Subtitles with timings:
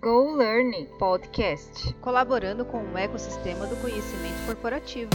[0.00, 5.10] Go Learning Podcast, colaborando com o ecossistema do conhecimento corporativo.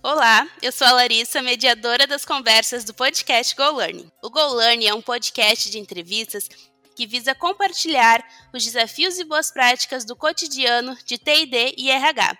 [0.00, 4.08] Olá, eu sou a Larissa, mediadora das conversas do podcast Go Learning.
[4.22, 6.48] O Go Learning é um podcast de entrevistas
[6.94, 8.24] que visa compartilhar
[8.54, 12.38] os desafios e boas práticas do cotidiano de TD e RH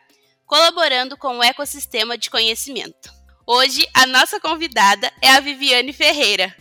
[0.48, 3.12] colaborando com o ecossistema de conhecimento.
[3.46, 6.54] Hoje, a nossa convidada é a Viviane Ferreira,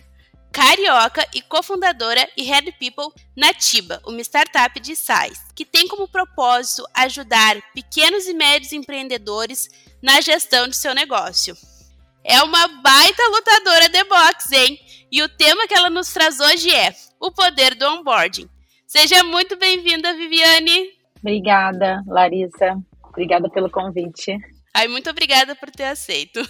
[0.52, 6.06] carioca e cofundadora e head people na Tiba, uma startup de SaaS, que tem como
[6.06, 9.68] propósito ajudar pequenos e médios empreendedores
[10.02, 11.56] na gestão de seu negócio.
[12.22, 14.78] É uma baita lutadora de boxe, hein?
[15.10, 18.48] E o tema que ela nos traz hoje é o poder do onboarding.
[18.86, 20.90] Seja muito bem-vinda, Viviane.
[21.22, 22.76] Obrigada, Larissa.
[23.18, 24.38] Obrigada pelo convite.
[24.72, 26.40] Ai, muito obrigada por ter aceito.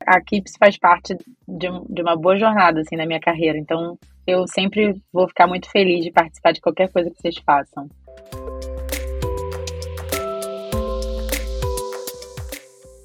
[0.00, 1.14] A Kips faz parte
[1.46, 5.70] de, de uma boa jornada assim na minha carreira, então eu sempre vou ficar muito
[5.70, 7.86] feliz de participar de qualquer coisa que vocês façam.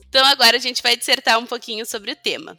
[0.08, 2.58] Então agora a gente vai dissertar um pouquinho sobre o tema.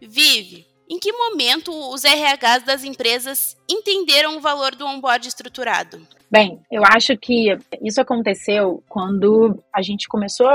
[0.00, 6.00] Vive, em que momento os RHs das empresas entenderam o valor do onboard estruturado?
[6.30, 10.48] Bem, eu acho que isso aconteceu quando a gente começou,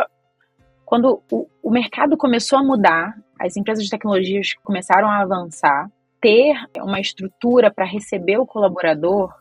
[0.85, 5.89] quando o, o mercado começou a mudar, as empresas de tecnologias começaram a avançar,
[6.21, 9.33] ter uma estrutura para receber o colaborador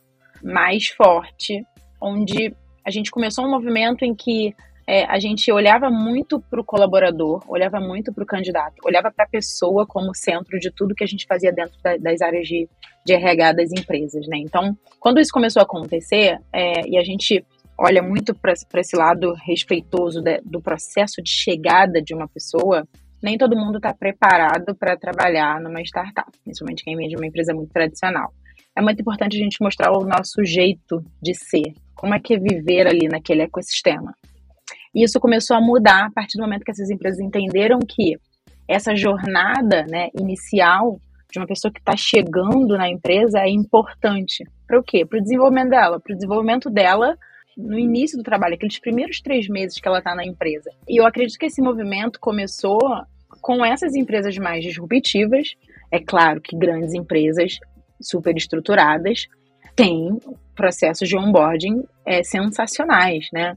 [0.42, 1.64] mais forte,
[2.00, 2.54] onde
[2.84, 4.54] a gente começou um movimento em que
[4.92, 9.24] é, a gente olhava muito para o colaborador, olhava muito para o candidato, olhava para
[9.24, 12.68] a pessoa como centro de tudo que a gente fazia dentro da, das áreas de,
[13.02, 14.36] de RH das empresas, né?
[14.36, 17.42] Então, quando isso começou a acontecer, é, e a gente
[17.78, 22.86] olha muito para esse lado respeitoso de, do processo de chegada de uma pessoa,
[23.22, 27.54] nem todo mundo está preparado para trabalhar numa startup, principalmente quem vem de uma empresa
[27.54, 28.30] muito tradicional.
[28.76, 32.38] É muito importante a gente mostrar o nosso jeito de ser, como é que é
[32.38, 34.12] viver ali naquele ecossistema.
[34.94, 38.16] E isso começou a mudar a partir do momento que essas empresas entenderam que
[38.68, 40.98] essa jornada né, inicial
[41.30, 44.44] de uma pessoa que está chegando na empresa é importante.
[44.66, 45.04] Para o quê?
[45.04, 46.00] Para o desenvolvimento dela.
[46.00, 47.16] Para o desenvolvimento dela
[47.56, 50.70] no início do trabalho, aqueles primeiros três meses que ela está na empresa.
[50.88, 52.78] E eu acredito que esse movimento começou
[53.40, 55.54] com essas empresas mais disruptivas.
[55.90, 57.58] É claro que grandes empresas
[58.00, 59.26] super estruturadas
[59.74, 60.18] têm
[60.54, 63.56] processos de onboarding é, sensacionais, né?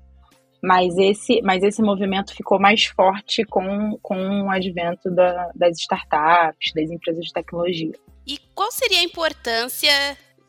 [0.66, 6.74] Mas esse, mas esse movimento ficou mais forte com, com o advento da, das startups,
[6.74, 7.92] das empresas de tecnologia.
[8.26, 9.92] E qual seria a importância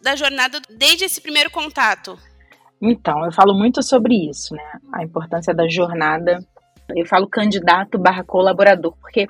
[0.02, 2.18] da jornada desde esse primeiro contato?
[2.80, 4.80] Então, eu falo muito sobre isso, né?
[4.94, 6.38] A importância da jornada.
[6.96, 9.26] Eu falo candidato barra colaborador, porque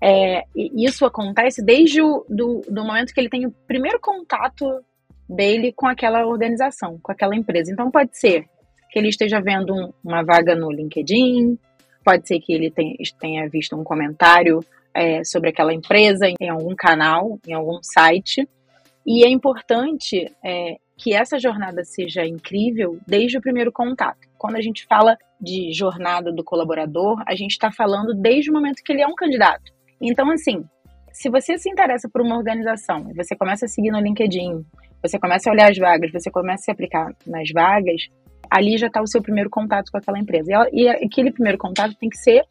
[0.00, 4.64] é, isso acontece desde o do, do momento que ele tem o primeiro contato
[5.28, 7.72] dele com aquela organização, com aquela empresa.
[7.72, 8.46] Então, pode ser
[8.90, 11.58] que ele esteja vendo um, uma vaga no LinkedIn,
[12.04, 16.74] pode ser que ele tenha, tenha visto um comentário é, sobre aquela empresa em algum
[16.74, 18.48] canal, em algum site.
[19.06, 24.28] E é importante é, que essa jornada seja incrível desde o primeiro contato.
[24.36, 28.82] Quando a gente fala de jornada do colaborador, a gente está falando desde o momento
[28.84, 29.72] que ele é um candidato.
[30.00, 30.64] Então, assim,
[31.12, 34.64] se você se interessa por uma organização, você começa a seguir no LinkedIn,
[35.02, 38.08] você começa a olhar as vagas, você começa a se aplicar nas vagas,
[38.50, 40.50] ali já está o seu primeiro contato com aquela empresa.
[40.72, 42.44] E, e, aquele primeiro contato tem que ser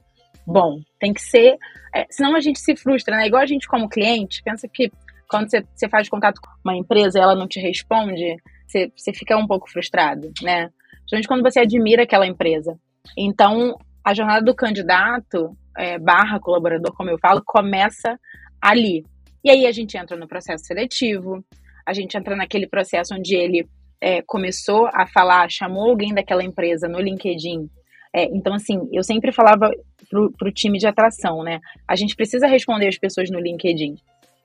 [0.45, 1.57] bom, tem que ser.
[1.93, 3.27] É, senão a gente se frustra, né?
[3.27, 4.91] Igual a gente, como cliente, pensa que
[5.29, 9.13] quando você, você faz contato com uma empresa e ela não te responde, você, você
[9.13, 10.69] fica um pouco frustrado, né?
[10.99, 12.77] Principalmente quando você admira aquela empresa.
[13.17, 18.17] Então, a jornada do candidato, é, barra colaborador, como eu falo, começa
[18.61, 19.05] ali.
[19.43, 21.43] E aí a gente entra no processo seletivo,
[21.85, 23.67] a gente entra naquele processo onde ele
[24.01, 27.69] é, começou a falar, chamou alguém daquela empresa no LinkedIn.
[28.13, 29.71] É, então, assim, eu sempre falava
[30.09, 31.59] pro, pro time de atração, né?
[31.87, 33.95] A gente precisa responder as pessoas no LinkedIn.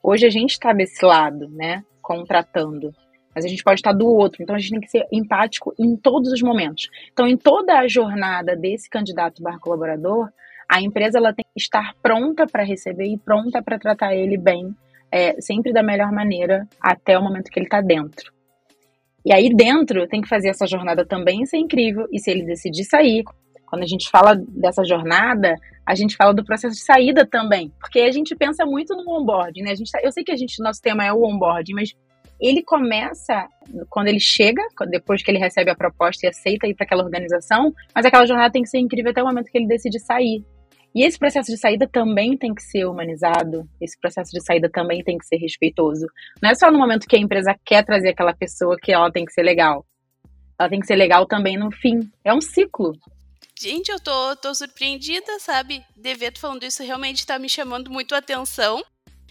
[0.03, 1.83] Hoje a gente está desse lado, né?
[2.01, 2.93] Contratando.
[3.35, 4.43] Mas a gente pode estar do outro.
[4.43, 6.89] Então a gente tem que ser empático em todos os momentos.
[7.13, 10.29] Então, em toda a jornada desse candidato barra colaborador,
[10.69, 14.75] a empresa ela tem que estar pronta para receber e pronta para tratar ele bem,
[15.11, 18.33] é, sempre da melhor maneira, até o momento que ele está dentro.
[19.25, 22.07] E aí dentro tem que fazer essa jornada também ser incrível.
[22.13, 23.23] E se ele decidir sair,
[23.67, 25.55] quando a gente fala dessa jornada,
[25.87, 27.73] a gente fala do processo de saída também.
[27.81, 29.71] Porque a gente pensa muito no onboarding, né?
[29.71, 31.95] A gente tá, eu sei que a gente, nosso tema é o onboarding, mas
[32.41, 33.47] ele começa
[33.89, 37.73] quando ele chega, depois que ele recebe a proposta e aceita ir para aquela organização,
[37.95, 40.45] mas aquela jornada tem que ser incrível até o momento que ele decide sair.
[40.95, 45.03] E esse processo de saída também tem que ser humanizado, esse processo de saída também
[45.03, 46.07] tem que ser respeitoso.
[46.43, 49.25] Não é só no momento que a empresa quer trazer aquela pessoa que ela tem
[49.25, 49.87] que ser legal.
[50.59, 52.11] Ela tem que ser legal também no fim.
[52.23, 52.93] É um ciclo.
[53.59, 55.83] Gente, eu tô, tô surpreendida, sabe?
[55.97, 58.83] Deveto falando isso realmente tá me chamando muito a atenção.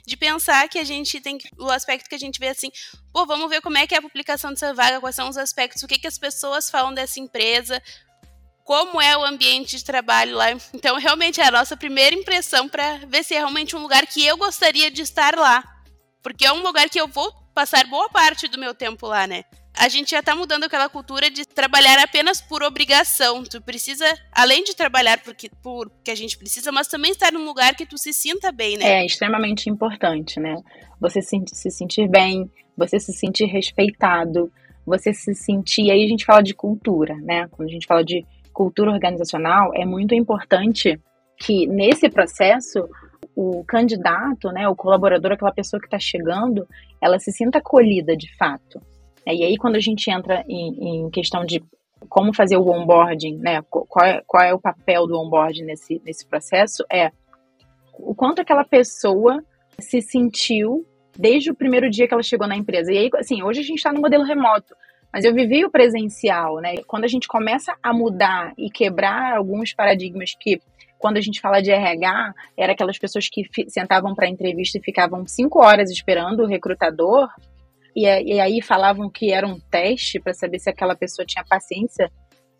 [0.05, 2.71] De pensar que a gente tem o aspecto que a gente vê assim,
[3.13, 5.83] pô, vamos ver como é que é a publicação dessa vaga, quais são os aspectos,
[5.83, 7.79] o que, que as pessoas falam dessa empresa,
[8.71, 10.45] como é o ambiente de trabalho lá.
[10.73, 14.25] Então, realmente é a nossa primeira impressão para ver se é realmente um lugar que
[14.25, 15.61] eu gostaria de estar lá.
[16.23, 19.43] Porque é um lugar que eu vou passar boa parte do meu tempo lá, né?
[19.77, 23.43] A gente já tá mudando aquela cultura de trabalhar apenas por obrigação.
[23.43, 27.75] Tu precisa, além de trabalhar porque, porque a gente precisa, mas também estar num lugar
[27.75, 29.01] que tu se sinta bem, né?
[29.01, 30.55] É extremamente importante, né?
[30.97, 34.49] Você se, se sentir bem, você se sentir respeitado,
[34.85, 35.91] você se sentir.
[35.91, 37.49] Aí a gente fala de cultura, né?
[37.51, 40.99] Quando a gente fala de cultura organizacional, é muito importante
[41.37, 42.87] que nesse processo
[43.35, 46.67] o candidato, né, o colaborador, aquela pessoa que está chegando,
[47.01, 48.81] ela se sinta acolhida de fato.
[49.25, 51.63] E aí quando a gente entra em, em questão de
[52.09, 56.25] como fazer o onboarding, né, qual é, qual é o papel do onboarding nesse, nesse
[56.25, 57.11] processo, é
[57.93, 59.43] o quanto aquela pessoa
[59.79, 60.85] se sentiu
[61.17, 62.91] desde o primeiro dia que ela chegou na empresa.
[62.91, 64.75] E aí, assim, hoje a gente está no modelo remoto,
[65.13, 66.75] mas eu vivi o presencial, né?
[66.87, 70.61] Quando a gente começa a mudar e quebrar alguns paradigmas que
[70.97, 75.25] quando a gente fala de RH, era aquelas pessoas que sentavam para entrevista e ficavam
[75.25, 77.27] cinco horas esperando o recrutador,
[77.95, 82.09] e, e aí falavam que era um teste para saber se aquela pessoa tinha paciência.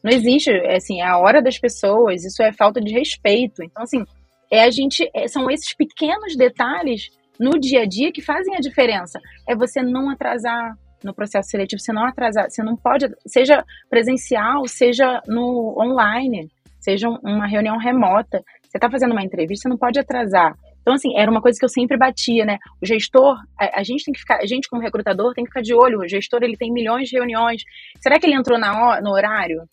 [0.04, 3.64] Não existe, é assim, é a hora das pessoas, isso é falta de respeito.
[3.64, 4.04] Então, assim,
[4.52, 7.10] é a gente, é, são esses pequenos detalhes
[7.40, 9.20] no dia a dia que fazem a diferença.
[9.48, 14.68] É você não atrasar no processo seletivo, você não atrasar, você não pode, seja presencial,
[14.68, 16.50] seja no online,
[16.80, 18.44] seja uma reunião remota.
[18.64, 20.56] Você está fazendo uma entrevista, você não pode atrasar.
[20.82, 22.58] Então, assim, era uma coisa que eu sempre batia, né?
[22.82, 25.62] O gestor, a, a, gente tem que ficar, a gente como recrutador tem que ficar
[25.62, 26.00] de olho.
[26.00, 27.64] O gestor, ele tem milhões de reuniões.
[28.00, 29.64] Será que ele entrou na, no horário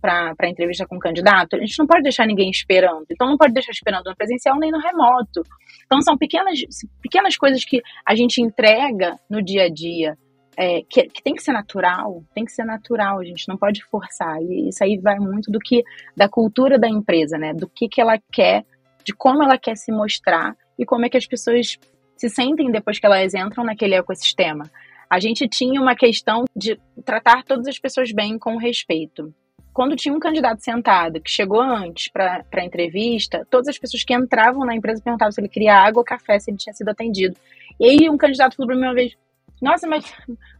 [0.00, 1.56] para entrevista com o candidato?
[1.56, 3.06] A gente não pode deixar ninguém esperando.
[3.10, 5.42] Então, não pode deixar esperando no presencial nem no remoto.
[5.86, 6.58] Então, são pequenas,
[7.00, 10.18] pequenas coisas que a gente entrega no dia a dia
[10.58, 13.84] é, que, que, tem que ser natural, tem que ser natural, a gente não pode
[13.84, 14.42] forçar.
[14.42, 15.84] E isso aí vai muito do que
[16.16, 17.54] da cultura da empresa, né?
[17.54, 18.66] Do que, que ela quer,
[19.04, 21.78] de como ela quer se mostrar e como é que as pessoas
[22.16, 24.68] se sentem depois que elas entram naquele ecossistema.
[25.08, 29.32] A gente tinha uma questão de tratar todas as pessoas bem com respeito.
[29.72, 34.12] Quando tinha um candidato sentado que chegou antes para a entrevista, todas as pessoas que
[34.12, 37.36] entravam na empresa perguntavam se ele queria água ou café, se ele tinha sido atendido.
[37.78, 39.16] E aí um candidato falou para mim uma vez:
[39.60, 40.04] nossa, mas,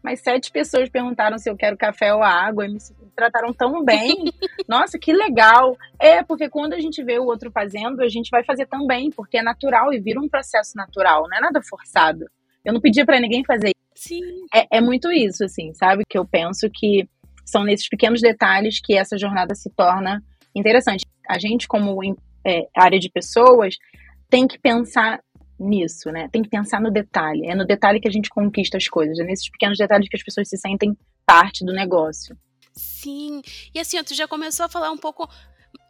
[0.02, 2.78] mas sete pessoas perguntaram se eu quero café ou água e me
[3.14, 4.16] trataram tão bem.
[4.68, 5.76] Nossa, que legal.
[6.00, 9.38] É, porque quando a gente vê o outro fazendo, a gente vai fazer também, porque
[9.38, 12.26] é natural e vira um processo natural, não é nada forçado.
[12.64, 14.20] Eu não pedia para ninguém fazer Sim.
[14.54, 16.04] É, é muito isso, assim, sabe?
[16.08, 17.08] Que eu penso que
[17.44, 20.22] são nesses pequenos detalhes que essa jornada se torna
[20.54, 21.04] interessante.
[21.28, 22.00] A gente, como
[22.46, 23.74] é, área de pessoas,
[24.30, 25.20] tem que pensar
[25.58, 26.28] nisso, né?
[26.30, 27.46] Tem que pensar no detalhe.
[27.46, 29.18] É no detalhe que a gente conquista as coisas.
[29.18, 30.96] É nesses pequenos detalhes que as pessoas se sentem
[31.26, 32.36] parte do negócio.
[32.72, 33.42] Sim.
[33.74, 35.28] E assim, tu já começou a falar um pouco.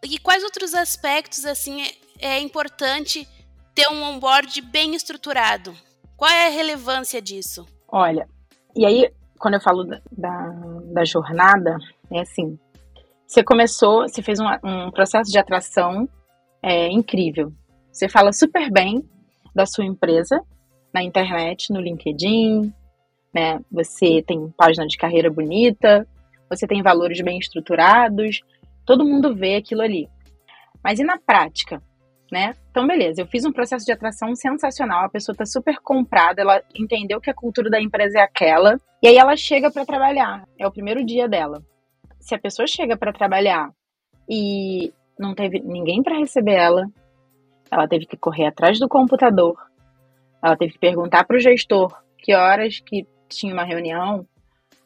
[0.03, 3.29] E quais outros aspectos, assim, é, é importante
[3.75, 5.75] ter um onboard bem estruturado?
[6.17, 7.67] Qual é a relevância disso?
[7.87, 8.29] Olha,
[8.75, 10.51] e aí, quando eu falo da, da,
[10.93, 11.79] da jornada,
[12.11, 12.59] é assim:
[13.27, 16.09] você começou, você fez um, um processo de atração
[16.63, 17.53] é, incrível.
[17.93, 19.09] Você fala super bem
[19.59, 20.41] da sua empresa
[20.95, 22.73] na internet, no LinkedIn,
[23.35, 23.61] né?
[23.73, 26.07] Você tem página de carreira bonita,
[26.49, 28.41] você tem valores bem estruturados,
[28.87, 30.09] todo mundo vê aquilo ali.
[30.83, 31.83] Mas e na prática,
[32.31, 32.55] né?
[32.71, 36.63] Então, beleza, eu fiz um processo de atração sensacional, a pessoa tá super comprada, ela
[36.73, 40.67] entendeu que a cultura da empresa é aquela, e aí ela chega para trabalhar, é
[40.69, 41.61] o primeiro dia dela.
[42.21, 43.71] Se a pessoa chega para trabalhar
[44.31, 46.87] e não teve ninguém para receber ela,
[47.71, 49.57] ela teve que correr atrás do computador.
[50.43, 54.27] Ela teve que perguntar para o gestor que horas que tinha uma reunião.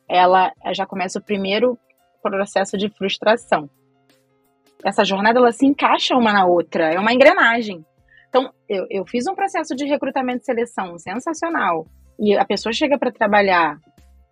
[0.09, 1.79] Ela já começa o primeiro
[2.23, 3.69] processo de frustração.
[4.85, 7.85] Essa jornada ela se encaixa uma na outra, é uma engrenagem.
[8.29, 11.87] Então, eu, eu fiz um processo de recrutamento e seleção sensacional.
[12.19, 13.79] E a pessoa chega para trabalhar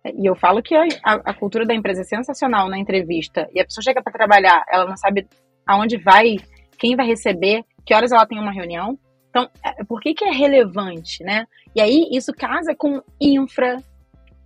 [0.03, 3.65] e eu falo que a, a, cultura da empresa é sensacional na entrevista, e a
[3.65, 5.27] pessoa chega para trabalhar, ela não sabe
[5.65, 6.37] aonde vai,
[6.77, 8.97] quem vai receber, que horas ela tem uma reunião.
[9.29, 11.47] Então, é, por que, que é relevante, né?
[11.75, 13.77] E aí, isso casa com infra,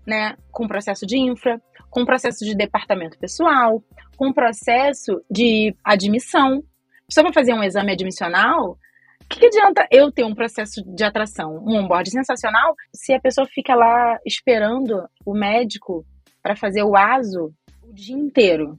[0.06, 0.36] né?
[0.52, 3.84] Com processo de infra, com processo de departamento pessoal,
[4.16, 6.64] com processo de admissão.
[7.10, 8.78] Só para fazer um exame admissional,
[9.26, 13.20] o que, que, adianta eu ter um processo de atração, um onboard sensacional, se a
[13.20, 16.06] pessoa fica lá esperando o médico
[16.44, 17.52] para fazer o ASO
[17.84, 18.78] o dia inteiro?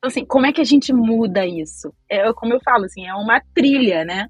[0.00, 1.92] Então, assim, como é que a gente muda isso?
[2.08, 4.28] É, como eu falo, assim, é uma trilha, né?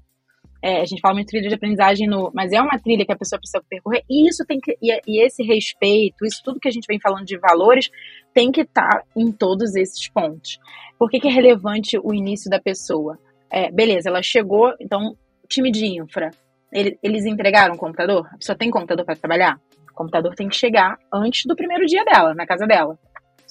[0.61, 3.17] É, a gente fala uma trilha de aprendizagem, no, mas é uma trilha que a
[3.17, 6.71] pessoa precisa percorrer, e isso tem que, e, e esse respeito, isso tudo que a
[6.71, 7.89] gente vem falando de valores,
[8.33, 10.59] tem que estar tá em todos esses pontos.
[10.99, 13.17] Por que, que é relevante o início da pessoa?
[13.49, 15.15] É, beleza, ela chegou, então,
[15.47, 16.31] time de infra,
[16.71, 18.27] ele, eles entregaram o computador?
[18.33, 19.57] A pessoa tem computador para trabalhar?
[19.89, 22.99] O computador tem que chegar antes do primeiro dia dela, na casa dela,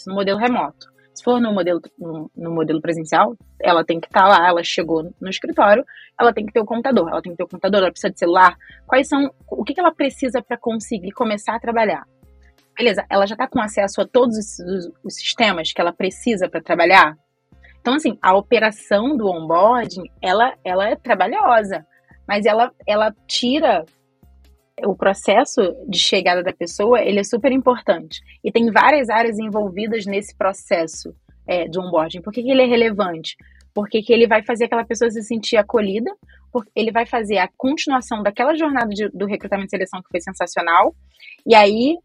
[0.06, 0.90] no modelo remoto.
[1.20, 4.64] Se for no modelo, no, no modelo presencial, ela tem que estar tá lá, ela
[4.64, 5.84] chegou no escritório,
[6.18, 8.18] ela tem que ter o computador, ela tem que ter o computador, ela precisa de
[8.18, 8.56] celular.
[8.86, 12.06] Quais são, o que, que ela precisa para conseguir começar a trabalhar?
[12.74, 16.62] Beleza, ela já está com acesso a todos os, os sistemas que ela precisa para
[16.62, 17.18] trabalhar?
[17.82, 21.86] Então, assim, a operação do onboarding, ela, ela é trabalhosa,
[22.26, 23.84] mas ela, ela tira
[24.84, 28.20] o processo de chegada da pessoa ele é super importante.
[28.42, 31.14] E tem várias áreas envolvidas nesse processo
[31.46, 32.22] é, de onboarding.
[32.22, 33.36] Por que, que ele é relevante?
[33.74, 36.10] Porque que ele vai fazer aquela pessoa se sentir acolhida,
[36.52, 40.20] porque ele vai fazer a continuação daquela jornada de, do recrutamento e seleção que foi
[40.20, 40.94] sensacional.
[41.46, 41.96] E aí,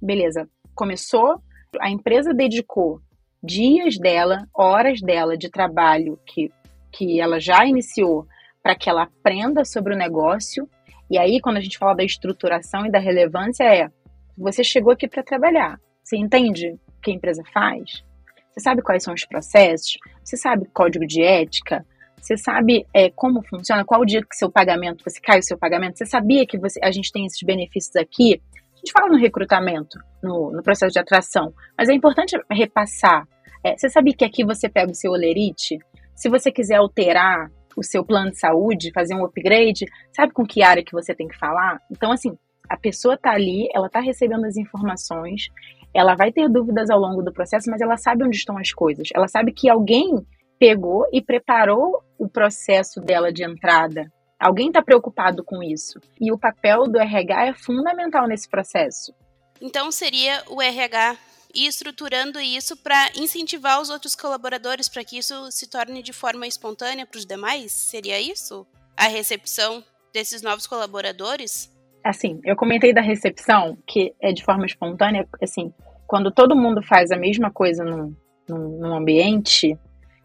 [0.00, 1.40] beleza, começou,
[1.80, 3.00] a empresa dedicou
[3.42, 6.50] dias dela, horas dela de trabalho que,
[6.92, 8.26] que ela já iniciou
[8.62, 10.68] para que ela aprenda sobre o negócio
[11.10, 13.88] e aí, quando a gente fala da estruturação e da relevância, é
[14.36, 15.78] você chegou aqui para trabalhar.
[16.02, 18.04] Você entende o que a empresa faz?
[18.50, 19.98] Você sabe quais são os processos?
[20.24, 21.84] Você sabe código de ética?
[22.20, 23.84] Você sabe é, como funciona?
[23.84, 25.98] Qual o dia que seu pagamento, você cai o seu pagamento?
[25.98, 28.40] Você sabia que você, a gente tem esses benefícios aqui?
[28.74, 33.26] A gente fala no recrutamento, no, no processo de atração, mas é importante repassar.
[33.62, 35.78] É, você sabia que aqui você pega o seu olerite?
[36.14, 40.62] Se você quiser alterar o seu plano de saúde, fazer um upgrade, sabe com que
[40.62, 41.80] área que você tem que falar?
[41.90, 42.36] Então, assim,
[42.68, 45.48] a pessoa tá ali, ela tá recebendo as informações,
[45.94, 49.08] ela vai ter dúvidas ao longo do processo, mas ela sabe onde estão as coisas.
[49.14, 50.26] Ela sabe que alguém
[50.58, 54.10] pegou e preparou o processo dela de entrada.
[54.38, 55.98] Alguém está preocupado com isso.
[56.20, 59.14] E o papel do RH é fundamental nesse processo.
[59.60, 61.16] Então seria o RH
[61.56, 66.46] e estruturando isso para incentivar os outros colaboradores para que isso se torne de forma
[66.46, 67.72] espontânea para os demais?
[67.72, 68.66] Seria isso?
[68.94, 69.82] A recepção
[70.12, 71.74] desses novos colaboradores?
[72.04, 75.72] Assim, eu comentei da recepção, que é de forma espontânea, assim,
[76.06, 78.14] quando todo mundo faz a mesma coisa num,
[78.46, 79.76] num, num ambiente,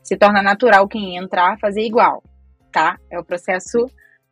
[0.04, 2.22] se torna natural quem entrar fazer igual,
[2.72, 3.00] tá?
[3.10, 3.90] É o processo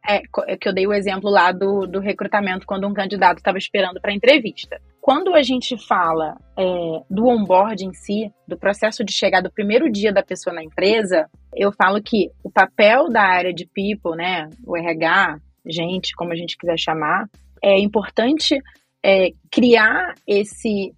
[0.07, 3.57] é, é que eu dei o exemplo lá do, do recrutamento quando um candidato estava
[3.57, 4.81] esperando para entrevista.
[5.01, 6.63] Quando a gente fala é,
[7.09, 11.29] do onboard em si, do processo de chegar do primeiro dia da pessoa na empresa,
[11.55, 16.35] eu falo que o papel da área de people, né, o RH, gente, como a
[16.35, 17.29] gente quiser chamar,
[17.63, 18.59] é importante
[19.03, 20.93] é, criar esse,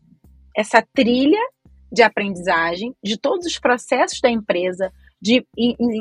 [0.56, 1.40] essa trilha
[1.92, 4.92] de aprendizagem de todos os processos da empresa,
[5.22, 5.46] de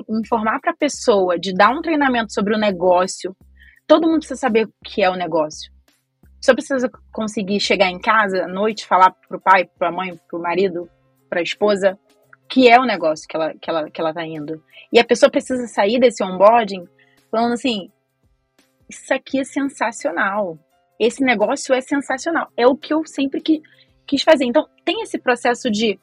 [0.08, 3.36] informar para a pessoa, de dar um treinamento sobre o negócio.
[3.86, 5.70] Todo mundo precisa saber o que é o negócio.
[6.40, 10.18] Só precisa conseguir chegar em casa à noite, falar para o pai, para a mãe,
[10.28, 10.88] para o marido,
[11.28, 11.98] para a esposa,
[12.48, 14.62] que é o negócio que ela, que, ela, que ela tá indo.
[14.92, 16.84] E a pessoa precisa sair desse onboarding
[17.30, 17.90] falando assim:
[18.88, 20.58] isso aqui é sensacional.
[20.98, 22.48] Esse negócio é sensacional.
[22.56, 23.62] É o que eu sempre que,
[24.06, 24.44] quis fazer.
[24.44, 25.98] Então, tem esse processo de,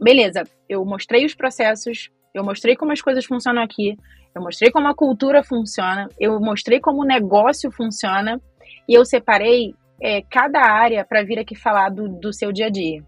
[0.00, 3.98] beleza, eu mostrei os processos, eu mostrei como as coisas funcionam aqui,
[4.34, 8.40] eu mostrei como a cultura funciona, eu mostrei como o negócio funciona
[8.88, 12.70] e eu separei é, cada área para vir aqui falar do, do seu dia a
[12.70, 13.02] dia.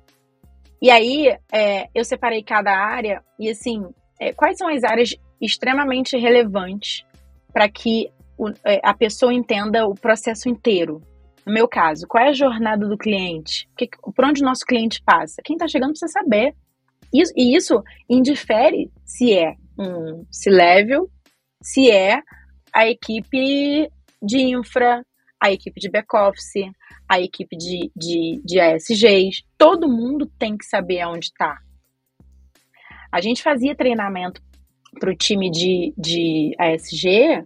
[0.81, 3.87] E aí é, eu separei cada área e assim,
[4.21, 7.05] é, quais são as áreas extremamente relevantes
[7.53, 11.01] para que o, é, a pessoa entenda o processo inteiro.
[11.47, 13.69] No meu caso, qual é a jornada do cliente?
[13.77, 15.43] Que, por onde o nosso cliente passa?
[15.45, 16.55] Quem está chegando precisa saber.
[17.13, 21.11] Isso, e isso indifere se é um C-level,
[21.61, 22.23] se é
[22.73, 23.91] a equipe
[24.23, 25.05] de infra,
[25.43, 26.71] a equipe de back-office,
[27.09, 29.43] a equipe de, de, de ASGs.
[29.59, 31.59] Todo mundo tem que saber aonde está.
[33.11, 34.41] A gente fazia treinamento
[35.01, 37.45] para o time de, de ASG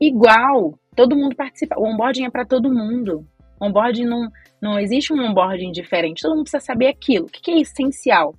[0.00, 0.78] igual.
[0.96, 1.78] Todo mundo participa.
[1.78, 3.26] O onboarding é para todo mundo.
[3.60, 6.22] O onboarding não, não existe um onboarding diferente.
[6.22, 7.26] Todo mundo precisa saber aquilo.
[7.26, 8.34] O que, que é essencial?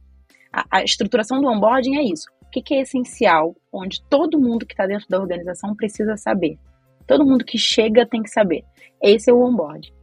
[0.51, 2.27] A, a, estruturação do onboarding é isso.
[2.41, 3.55] O que, que é essencial?
[3.71, 6.57] Onde todo mundo que está dentro da organização precisa saber.
[7.07, 8.63] Todo mundo que chega tem que saber.
[9.01, 9.93] Esse é o onboard.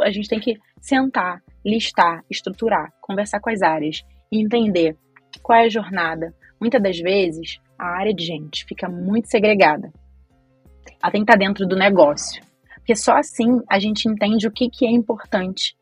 [0.00, 4.96] A gente tem que sentar, listar, estruturar, conversar com as áreas e entender
[5.42, 6.34] qual é a jornada.
[6.60, 9.92] Muitas das vezes, a área de gente fica muito segregada.
[11.02, 12.42] Ela tem que estar dentro do negócio.
[12.76, 15.76] Porque só assim a gente entende o que, que é importante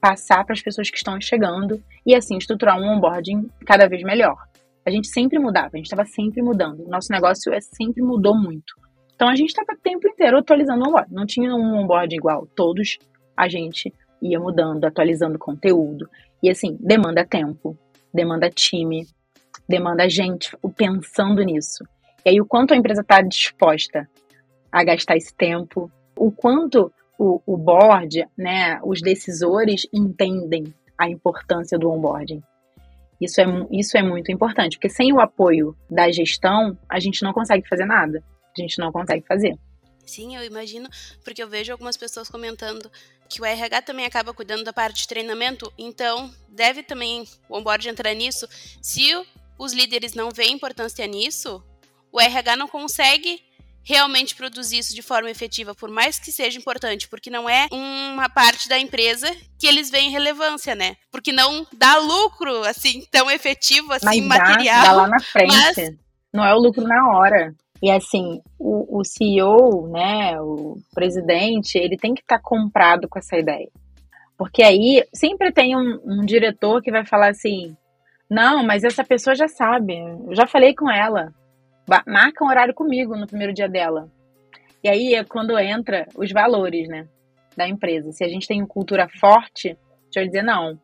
[0.00, 4.36] passar para as pessoas que estão chegando e assim estruturar um onboarding cada vez melhor.
[4.86, 6.86] A gente sempre mudava, a gente estava sempre mudando.
[6.86, 8.74] Nosso negócio é, sempre mudou muito.
[9.14, 11.14] Então a gente estava o tempo inteiro atualizando o onboarding.
[11.14, 12.46] Não tinha um onboarding igual.
[12.54, 12.98] Todos
[13.36, 16.08] a gente ia mudando, atualizando conteúdo.
[16.42, 17.76] E assim, demanda tempo,
[18.12, 19.06] demanda time,
[19.68, 21.84] demanda gente pensando nisso.
[22.24, 24.08] E aí, o quanto a empresa está disposta
[24.72, 30.64] a gastar esse tempo, o quanto o, o board, né, os decisores entendem
[30.98, 32.42] a importância do onboarding.
[33.20, 37.32] Isso é, isso é muito importante, porque sem o apoio da gestão, a gente não
[37.32, 38.22] consegue fazer nada.
[38.56, 39.58] A gente não consegue fazer.
[40.06, 40.88] Sim, eu imagino,
[41.24, 42.90] porque eu vejo algumas pessoas comentando
[43.28, 47.88] que o RH também acaba cuidando da parte de treinamento, então deve também o onboard
[47.88, 48.46] entrar nisso.
[48.82, 49.10] Se
[49.58, 51.62] os líderes não veem importância nisso,
[52.12, 53.42] o RH não consegue
[53.82, 58.30] realmente produzir isso de forma efetiva, por mais que seja importante, porque não é uma
[58.30, 60.96] parte da empresa que eles veem relevância, né?
[61.10, 64.82] Porque não dá lucro assim tão efetivo assim mas material.
[64.82, 65.48] Dá, dá lá na frente.
[65.48, 65.76] Mas...
[66.32, 67.54] Não é o lucro na hora.
[67.84, 73.18] E assim, o, o CEO, né, o presidente, ele tem que estar tá comprado com
[73.18, 73.68] essa ideia.
[74.38, 77.76] Porque aí sempre tem um, um diretor que vai falar assim:
[78.28, 81.30] não, mas essa pessoa já sabe, eu já falei com ela.
[82.06, 84.08] Marca um horário comigo no primeiro dia dela.
[84.82, 87.06] E aí é quando entra os valores, né,
[87.54, 88.12] da empresa.
[88.12, 90.80] Se a gente tem uma cultura forte, deixa eu dizer, não,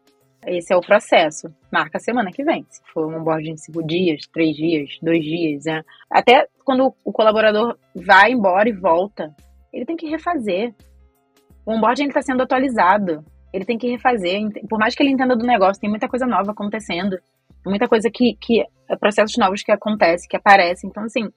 [0.47, 1.49] esse é o processo.
[1.71, 2.65] Marca a semana que vem.
[2.69, 5.83] Se for um board de cinco dias, três dias, dois dias, né?
[6.11, 9.35] Até quando o colaborador vai embora e volta,
[9.73, 10.75] ele tem que refazer.
[11.67, 13.25] O onboarding está sendo atualizado.
[13.53, 14.41] Ele tem que refazer.
[14.69, 17.19] Por mais que ele entenda do negócio, tem muita coisa nova acontecendo.
[17.67, 20.89] Muita coisa que, que é processos novos que acontecem, que aparecem.
[20.89, 21.29] Então, assim,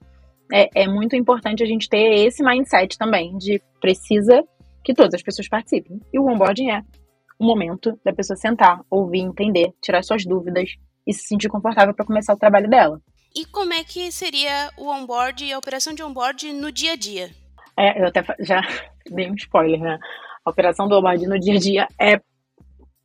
[0.51, 4.43] é, é muito importante a gente ter esse mindset também de precisa
[4.83, 5.99] que todas as pessoas participem.
[6.13, 6.81] E o onboarding é
[7.43, 10.75] momento da pessoa sentar, ouvir, entender, tirar suas dúvidas
[11.05, 13.01] e se sentir confortável para começar o trabalho dela.
[13.35, 16.95] E como é que seria o onboard e a operação de onboard no dia a
[16.95, 17.31] dia?
[17.77, 18.61] É, eu até já
[19.09, 19.97] dei um spoiler, né?
[20.45, 22.19] A operação do onboard no dia a dia é,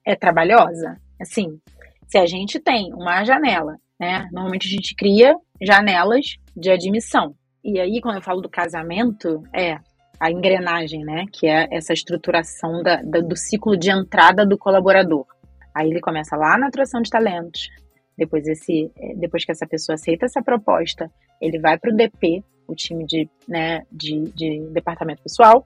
[0.04, 1.00] é trabalhosa.
[1.20, 1.58] Assim,
[2.06, 4.28] se a gente tem uma janela, né?
[4.32, 7.34] Normalmente a gente cria janelas de admissão.
[7.64, 9.78] E aí, quando eu falo do casamento, é
[10.20, 11.24] a engrenagem, né?
[11.32, 15.26] Que é essa estruturação da, da, do ciclo de entrada do colaborador.
[15.74, 17.68] Aí ele começa lá na atração de talentos.
[18.16, 22.42] Depois, esse, é, depois que essa pessoa aceita essa proposta, ele vai para o DP,
[22.66, 25.64] o time de, né, de, de departamento pessoal.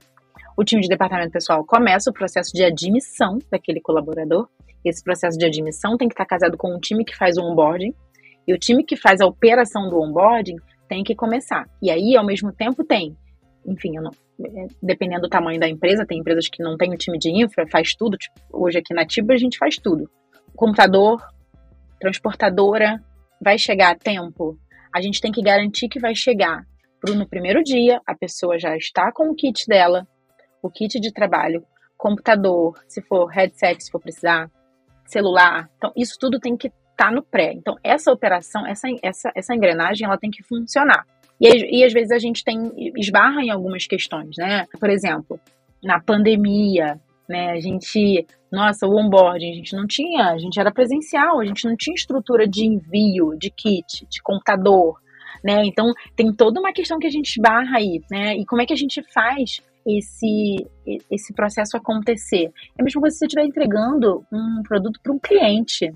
[0.57, 4.49] O time de departamento pessoal começa o processo de admissão daquele colaborador.
[4.85, 7.95] Esse processo de admissão tem que estar casado com um time que faz o onboarding.
[8.47, 10.57] E o time que faz a operação do onboarding
[10.89, 11.65] tem que começar.
[11.81, 13.17] E aí, ao mesmo tempo, tem
[13.67, 14.15] enfim, não, é,
[14.83, 17.95] dependendo do tamanho da empresa, tem empresas que não têm um time de infra, faz
[17.95, 18.17] tudo.
[18.17, 20.11] Tipo, hoje aqui na Tiba a gente faz tudo.
[20.57, 21.23] Computador,
[22.01, 23.03] transportadora,
[23.41, 24.59] vai chegar a tempo.
[24.95, 26.65] A gente tem que garantir que vai chegar
[27.01, 30.07] pro, no primeiro dia, a pessoa já está com o kit dela,
[30.63, 31.65] o kit de trabalho,
[31.97, 34.51] computador, se for headset, se for precisar,
[35.07, 35.69] celular.
[35.77, 37.53] Então, isso tudo tem que estar tá no pré.
[37.53, 41.07] Então, essa operação, essa, essa, essa engrenagem, ela tem que funcionar.
[41.43, 44.65] E, e às vezes a gente tem esbarra em algumas questões, né?
[44.79, 45.41] Por exemplo,
[45.83, 47.51] na pandemia, né?
[47.51, 51.67] A gente, nossa, o onboarding, a gente não tinha, a gente era presencial, a gente
[51.67, 55.01] não tinha estrutura de envio, de kit, de computador,
[55.43, 55.65] né?
[55.65, 58.37] Então tem toda uma questão que a gente esbarra aí, né?
[58.37, 60.65] E como é que a gente faz esse
[61.11, 62.53] esse processo acontecer?
[62.79, 65.93] É mesmo que você estiver entregando um produto para um cliente,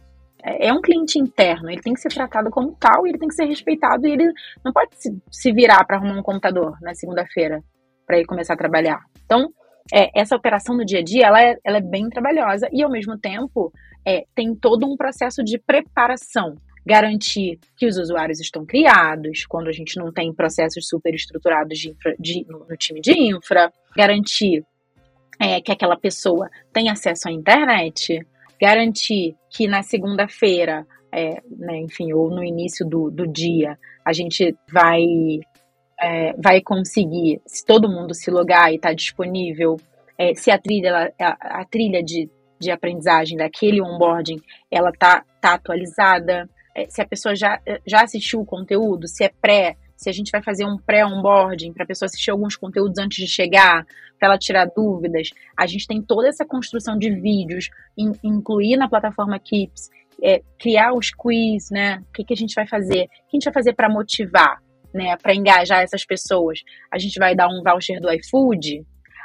[0.47, 3.47] é, um cliente interno, ele tem que ser tratado como tal ele tem que ser
[3.47, 4.33] respeitado e ele
[4.65, 7.63] não pode se, se virar para arrumar um computador na segunda-feira
[8.07, 9.01] para ele começar a trabalhar.
[9.25, 9.53] Então,
[9.93, 12.91] é, essa operação no dia a dia, ela é, ela é bem trabalhosa e, ao
[12.91, 13.73] mesmo tempo,
[14.05, 16.57] é, tem todo um processo de preparação.
[16.85, 21.91] Garantir que os usuários estão criados, quando a gente não tem processos super estruturados de
[21.91, 23.73] infra, de, no, no, time de infra.
[23.97, 24.65] Garantir
[25.41, 28.25] é, que aquela pessoa tem acesso à internet
[28.61, 34.55] garantir que na segunda-feira, é, né, enfim, ou no início do, do dia, a gente
[34.73, 35.03] vai,
[36.01, 39.77] é, vai conseguir, se todo mundo se logar e está disponível,
[40.19, 44.41] é, se a trilha, a, a, trilha de, de aprendizagem daquele onboarding,
[44.71, 49.31] ela tá, tá atualizada, é, se a pessoa já, já assistiu o conteúdo, se é
[49.41, 53.19] pré, se a gente vai fazer um pré-onboarding para a pessoa assistir alguns conteúdos antes
[53.19, 53.87] de chegar,
[54.19, 55.31] para ela tirar dúvidas.
[55.57, 59.91] A gente tem toda essa construção de vídeos, in, incluir na plataforma Keeps
[60.23, 62.03] é, criar os quiz, né?
[62.09, 63.05] O que, que a gente vai fazer?
[63.05, 65.17] O que a gente vai fazer para motivar, né?
[65.17, 66.61] Para engajar essas pessoas?
[66.91, 68.85] A gente vai dar um voucher do iFood?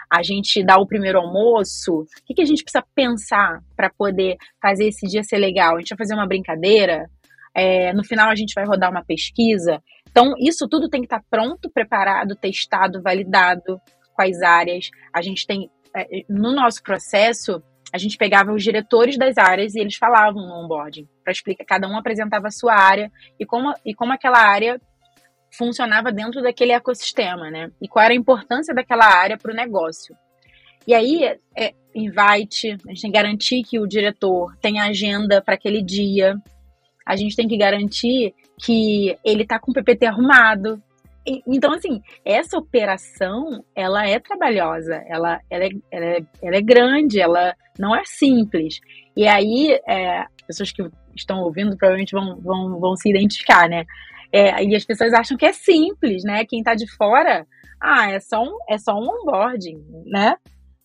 [0.09, 2.01] A gente dá o primeiro almoço?
[2.01, 5.75] O que, que a gente precisa pensar para poder fazer esse dia ser legal?
[5.75, 7.09] A gente vai fazer uma brincadeira?
[7.53, 9.81] É, no final a gente vai rodar uma pesquisa?
[10.11, 13.79] Então, isso tudo tem que estar pronto, preparado, testado, validado,
[14.13, 14.89] quais áreas.
[15.13, 19.79] A gente tem, é, no nosso processo, a gente pegava os diretores das áreas e
[19.79, 23.93] eles falavam no onboarding, para explicar, cada um apresentava a sua área e como, e
[23.93, 24.79] como aquela área
[25.51, 27.69] funcionava dentro daquele ecossistema, né?
[27.81, 30.15] E qual era a importância daquela área para o negócio.
[30.87, 31.23] E aí,
[31.57, 36.35] é, invite, a gente tem que garantir que o diretor tem agenda para aquele dia,
[37.05, 40.81] a gente tem que garantir que ele está com o PPT arrumado,
[41.25, 47.19] então, assim, essa operação, ela é trabalhosa, ela, ela, é, ela, é, ela é grande,
[47.19, 48.79] ela não é simples.
[49.15, 50.83] E aí, é, as pessoas que
[51.15, 53.85] estão ouvindo provavelmente vão, vão, vão se identificar, né?
[54.33, 56.43] É, e as pessoas acham que é simples, né?
[56.45, 57.45] Quem tá de fora,
[57.79, 60.35] ah, é só um, é só um onboarding, né?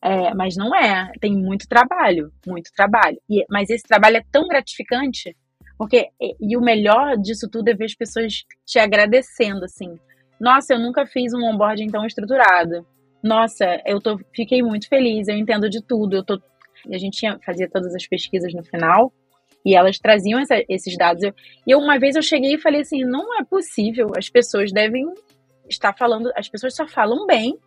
[0.03, 3.17] É, mas não é, tem muito trabalho, muito trabalho.
[3.31, 5.35] E, mas esse trabalho é tão gratificante,
[5.79, 9.99] porque, e, o melhor disso tudo é ver as pessoas te agradecendo, assim.
[10.41, 12.87] Nossa, eu nunca fiz um onboarding tão estruturado.
[13.23, 16.17] Nossa, eu tô, fiquei muito feliz, eu entendo de tudo.
[16.17, 16.41] Eu tô,
[16.91, 19.13] a gente tinha, fazia todas as pesquisas no final
[19.65, 21.23] e elas traziam essa, esses dados.
[21.23, 21.35] Eu,
[21.67, 25.13] e uma vez eu cheguei e falei assim: não é possível, as pessoas devem
[25.69, 27.59] estar falando, as pessoas só falam bem.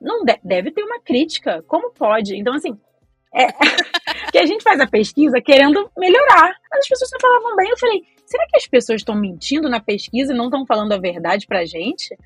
[0.00, 1.62] Não de, deve ter uma crítica.
[1.66, 2.36] Como pode?
[2.36, 2.76] Então, assim,
[3.34, 3.46] é,
[4.32, 6.52] que a gente faz a pesquisa querendo melhorar.
[6.72, 7.70] As pessoas só falavam bem.
[7.70, 10.98] Eu falei, será que as pessoas estão mentindo na pesquisa e não estão falando a
[10.98, 12.16] verdade pra gente?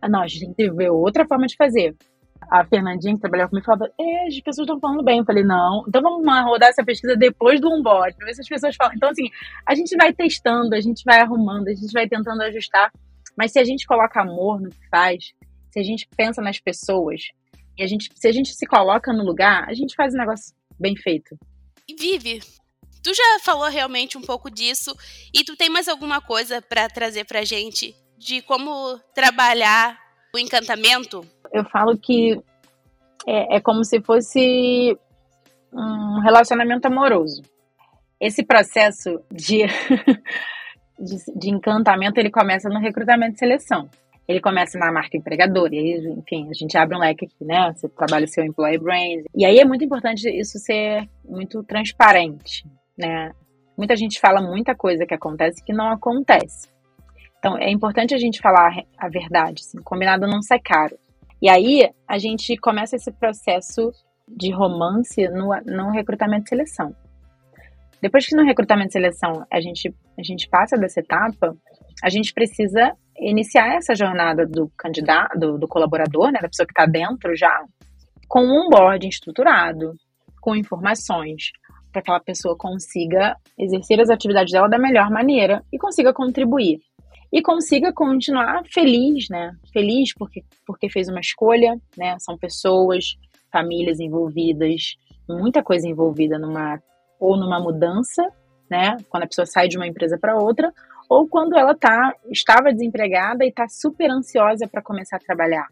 [0.00, 1.94] Ah, não, a gente tem que ver outra forma de fazer.
[2.50, 5.18] A Fernandinha, que trabalhava comigo, falava, é, as pessoas estão falando bem.
[5.18, 8.48] Eu falei, não, então vamos rodar essa pesquisa depois do onboard, pra ver se as
[8.48, 8.94] pessoas falam.
[8.96, 9.30] Então, assim,
[9.66, 12.90] a gente vai testando, a gente vai arrumando, a gente vai tentando ajustar.
[13.36, 15.32] Mas se a gente coloca amor no que faz,
[15.70, 17.22] se a gente pensa nas pessoas,
[17.76, 20.54] e a gente, se a gente se coloca no lugar, a gente faz um negócio
[20.78, 21.36] bem feito.
[21.88, 22.40] E Vive,
[23.02, 24.94] tu já falou realmente um pouco disso
[25.34, 29.98] e tu tem mais alguma coisa para trazer pra gente de como trabalhar
[30.34, 31.26] o encantamento?
[31.52, 32.40] Eu falo que
[33.26, 34.96] é, é como se fosse
[35.72, 37.42] um relacionamento amoroso.
[38.20, 39.62] Esse processo de,
[40.98, 43.90] de, de encantamento ele começa no recrutamento e seleção
[44.32, 47.72] ele começa na marca empregadora, e aí, enfim, a gente abre um leque aqui, né?
[47.72, 49.24] Você trabalha o seu employee brand.
[49.34, 52.66] E aí é muito importante isso ser muito transparente,
[52.98, 53.32] né?
[53.76, 56.68] Muita gente fala muita coisa que acontece que não acontece.
[57.38, 60.96] Então, é importante a gente falar a verdade, assim, combinado não ser caro.
[61.40, 63.90] E aí, a gente começa esse processo
[64.28, 66.94] de romance no, no recrutamento e seleção.
[68.00, 71.56] Depois que no recrutamento e seleção a gente, a gente passa dessa etapa,
[72.02, 72.96] a gente precisa
[73.30, 77.64] iniciar essa jornada do candidato, do, do colaborador, né, da pessoa que está dentro já,
[78.28, 79.94] com um onboarding estruturado,
[80.40, 81.52] com informações,
[81.92, 86.80] para que aquela pessoa consiga exercer as atividades dela da melhor maneira e consiga contribuir.
[87.32, 89.52] E consiga continuar feliz, né?
[89.72, 92.16] Feliz porque, porque fez uma escolha, né?
[92.18, 93.16] São pessoas,
[93.50, 94.96] famílias envolvidas,
[95.28, 96.78] muita coisa envolvida numa
[97.18, 98.22] ou numa mudança,
[98.70, 98.96] né?
[99.08, 100.72] Quando a pessoa sai de uma empresa para outra,
[101.12, 105.66] ou quando ela tá, estava desempregada e está super ansiosa para começar a trabalhar.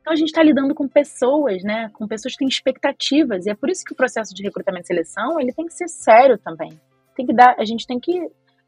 [0.00, 1.90] Então a gente está lidando com pessoas, né?
[1.92, 4.86] Com pessoas que têm expectativas e é por isso que o processo de recrutamento e
[4.86, 6.80] seleção ele tem que ser sério também.
[7.14, 8.18] Tem que dar, a gente tem que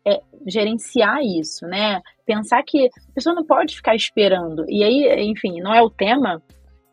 [0.06, 2.02] é, gerenciar isso, né?
[2.26, 4.64] Pensar que a pessoa não pode ficar esperando.
[4.68, 6.42] E aí, enfim, não é o tema,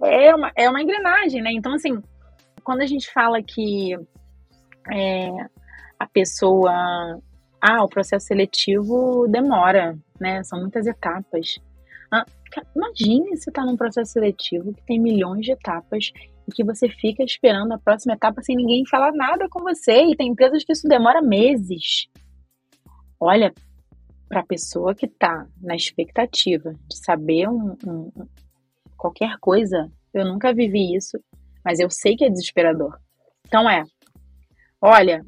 [0.01, 1.51] é uma, é uma engrenagem, né?
[1.51, 2.01] Então, assim,
[2.63, 3.93] quando a gente fala que
[4.91, 5.29] é,
[5.99, 7.21] a pessoa
[7.61, 10.43] ah, o processo seletivo demora, né?
[10.43, 11.59] São muitas etapas.
[12.11, 12.25] Ah,
[12.75, 16.11] imagine você tá num processo seletivo que tem milhões de etapas
[16.47, 20.05] e que você fica esperando a próxima etapa sem ninguém falar nada com você.
[20.05, 22.07] E tem empresas que isso demora meses.
[23.19, 23.53] Olha,
[24.27, 28.11] para a pessoa que está na expectativa de saber um, um,
[28.97, 31.19] qualquer coisa, eu nunca vivi isso,
[31.63, 32.97] mas eu sei que é desesperador.
[33.45, 33.83] Então é,
[34.81, 35.23] olha,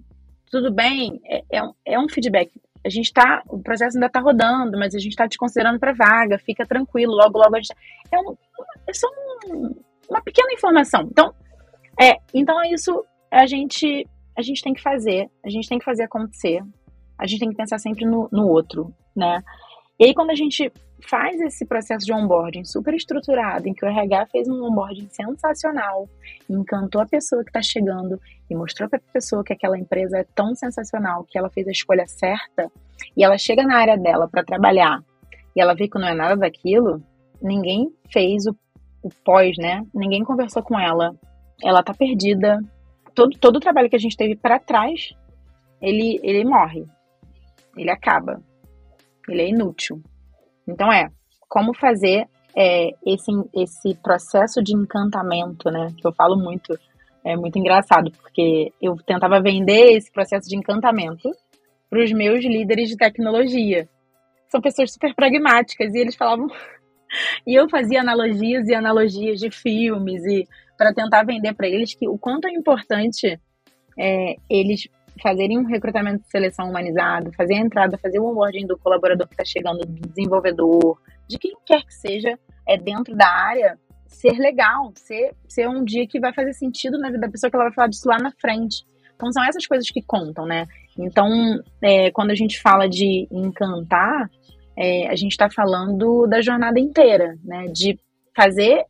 [0.54, 2.52] tudo bem, é, é, um, é um feedback.
[2.86, 5.94] A gente está, o processo ainda está rodando, mas a gente está te considerando para
[5.94, 7.74] vaga, fica tranquilo, logo, logo a gente.
[8.12, 8.38] É, um,
[8.88, 9.08] é só
[9.48, 9.74] um,
[10.08, 11.10] uma pequena informação.
[11.10, 11.34] Então,
[12.00, 15.86] é, então é isso a gente, a gente tem que fazer, a gente tem que
[15.86, 16.62] fazer acontecer,
[17.18, 19.42] a gente tem que pensar sempre no, no outro, né?
[20.00, 20.72] E aí, quando a gente
[21.10, 26.10] faz esse processo de onboarding super estruturado, em que o RH fez um onboarding sensacional,
[26.50, 30.26] encantou a pessoa que está chegando e mostrou para a pessoa que aquela empresa é
[30.36, 32.72] tão sensacional que ela fez a escolha certa,
[33.18, 35.04] e ela chega na área dela para trabalhar
[35.56, 37.02] e ela vê que não é nada daquilo,
[37.42, 38.56] ninguém fez o,
[39.04, 39.86] o pós, né?
[39.94, 41.16] Ninguém conversou com ela.
[41.64, 42.60] Ela tá perdida.
[43.14, 45.14] Todo, todo o trabalho que a gente teve para trás,
[45.80, 46.86] ele, ele morre.
[47.78, 48.42] Ele acaba.
[49.30, 50.02] Ele é inútil.
[50.68, 51.10] Então é,
[51.48, 55.94] como fazer é, esse, esse processo de encantamento, né?
[55.98, 56.78] Que eu falo muito,
[57.24, 61.30] é muito engraçado, porque eu tentava vender esse processo de encantamento
[61.90, 63.88] para os meus líderes de tecnologia.
[64.50, 66.48] São pessoas super pragmáticas e eles falavam.
[67.46, 70.48] e eu fazia analogias e analogias de filmes e
[70.78, 73.40] para tentar vender para eles que o quanto é importante
[73.98, 74.88] é, eles
[75.22, 79.34] fazerem um recrutamento de seleção humanizado, fazer a entrada, fazer o onboarding do colaborador que
[79.34, 84.92] está chegando, do desenvolvedor, de quem quer que seja, é dentro da área, ser legal,
[84.96, 87.74] ser, ser um dia que vai fazer sentido na vida da pessoa que ela vai
[87.74, 88.84] falar disso lá na frente.
[89.16, 90.66] Então são essas coisas que contam, né?
[90.98, 91.28] Então,
[91.82, 94.30] é, quando a gente fala de encantar,
[94.78, 97.66] é, a gente está falando da jornada inteira, né?
[97.68, 97.98] De
[98.36, 98.86] fazer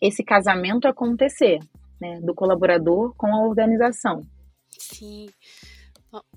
[0.00, 1.58] esse casamento acontecer,
[2.00, 2.20] né?
[2.22, 4.22] Do colaborador com a organização.
[4.78, 5.28] Sim.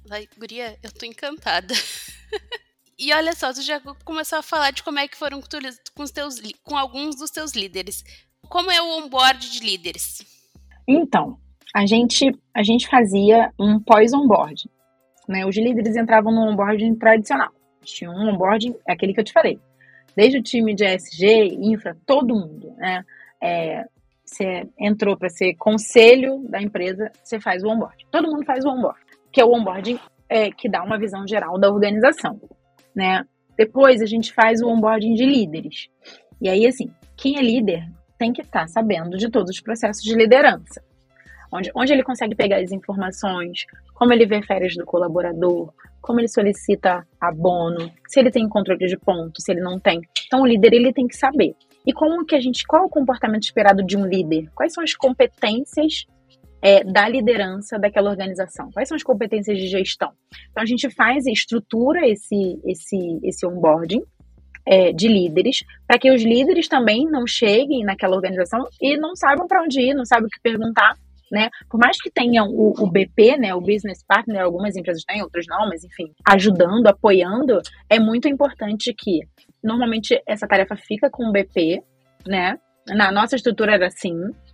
[0.05, 1.73] Vai, guria, eu tô encantada.
[2.99, 5.39] e olha só, tu já começou a falar de como é que foram
[5.95, 8.03] com, os teus, com alguns dos teus líderes.
[8.49, 10.25] Como é o onboard de líderes?
[10.87, 11.39] Então,
[11.73, 14.69] a gente, a gente fazia um pós-onboard.
[15.27, 15.45] Né?
[15.45, 17.51] Os líderes entravam no onboarding tradicional.
[17.83, 19.59] Tinha um onboarding, é aquele que eu te falei.
[20.15, 22.73] Desde o time de SG, infra, todo mundo.
[22.75, 23.05] Né?
[23.39, 23.85] É,
[24.31, 28.05] você entrou para ser conselho da empresa, você faz o onboarding.
[28.11, 31.57] Todo mundo faz o onboarding que é o onboarding é, que dá uma visão geral
[31.57, 32.39] da organização,
[32.95, 33.25] né?
[33.57, 35.87] Depois a gente faz o onboarding de líderes.
[36.41, 40.03] E aí, assim, quem é líder tem que estar tá sabendo de todos os processos
[40.03, 40.81] de liderança.
[41.51, 46.29] Onde, onde ele consegue pegar as informações, como ele vê férias do colaborador, como ele
[46.29, 50.01] solicita abono, se ele tem controle de pontos, se ele não tem.
[50.25, 51.55] Então, o líder ele tem que saber.
[51.85, 54.49] E como que a gente, qual é o comportamento esperado de um líder?
[54.53, 56.05] Quais são as competências
[56.61, 58.69] é, da liderança daquela organização?
[58.71, 60.11] Quais são as competências de gestão?
[60.51, 64.03] Então a gente faz e estrutura esse, esse, esse onboarding
[64.65, 69.47] é, de líderes para que os líderes também não cheguem naquela organização e não saibam
[69.47, 70.95] para onde ir, não saibam o que perguntar.
[71.31, 71.49] Né?
[71.69, 75.45] Por mais que tenham o, o, BP, né, o Business Partner, algumas empresas têm, outras
[75.47, 79.21] não, mas enfim, ajudando, apoiando, é muito importante que
[79.63, 81.81] normalmente essa tarefa fica com o BP,
[82.27, 82.59] né?
[82.87, 84.13] Na nossa estrutura era assim,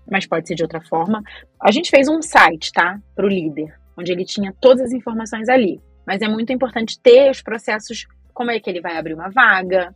[0.10, 1.24] mas pode ser de outra forma.
[1.60, 3.00] A gente fez um site, tá?
[3.16, 5.82] Para o líder, onde ele tinha todas as informações ali.
[6.06, 9.96] Mas é muito importante ter os processos, como é que ele vai abrir uma vaga,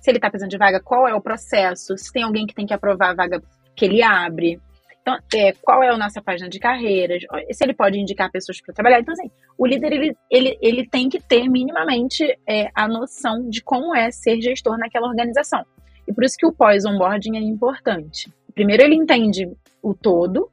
[0.00, 2.66] se ele está precisando de vaga, qual é o processo, se tem alguém que tem
[2.66, 3.42] que aprovar a vaga
[3.76, 4.60] que ele abre.
[5.02, 8.74] Então, é, qual é a nossa página de carreiras, se ele pode indicar pessoas para
[8.74, 9.00] trabalhar.
[9.00, 13.62] Então, assim, o líder, ele, ele, ele tem que ter minimamente é, a noção de
[13.62, 15.64] como é ser gestor naquela organização.
[16.06, 18.30] E por isso que o pós-onboarding é importante.
[18.54, 19.48] Primeiro ele entende
[19.82, 20.50] o todo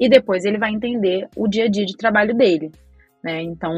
[0.00, 2.70] e depois ele vai entender o dia a dia de trabalho dele.
[3.22, 3.42] Né?
[3.42, 3.72] Então,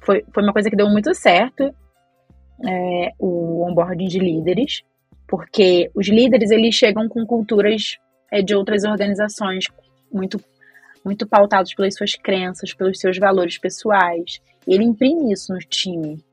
[0.00, 1.74] foi, foi uma coisa que deu muito certo
[2.64, 4.82] é, o onboarding de líderes,
[5.26, 7.96] porque os líderes eles chegam com culturas
[8.32, 9.66] é, de outras organizações
[10.12, 10.40] muito
[11.04, 14.40] muito pautados pelas suas crenças, pelos seus valores pessoais.
[14.64, 16.24] Ele imprime isso no time.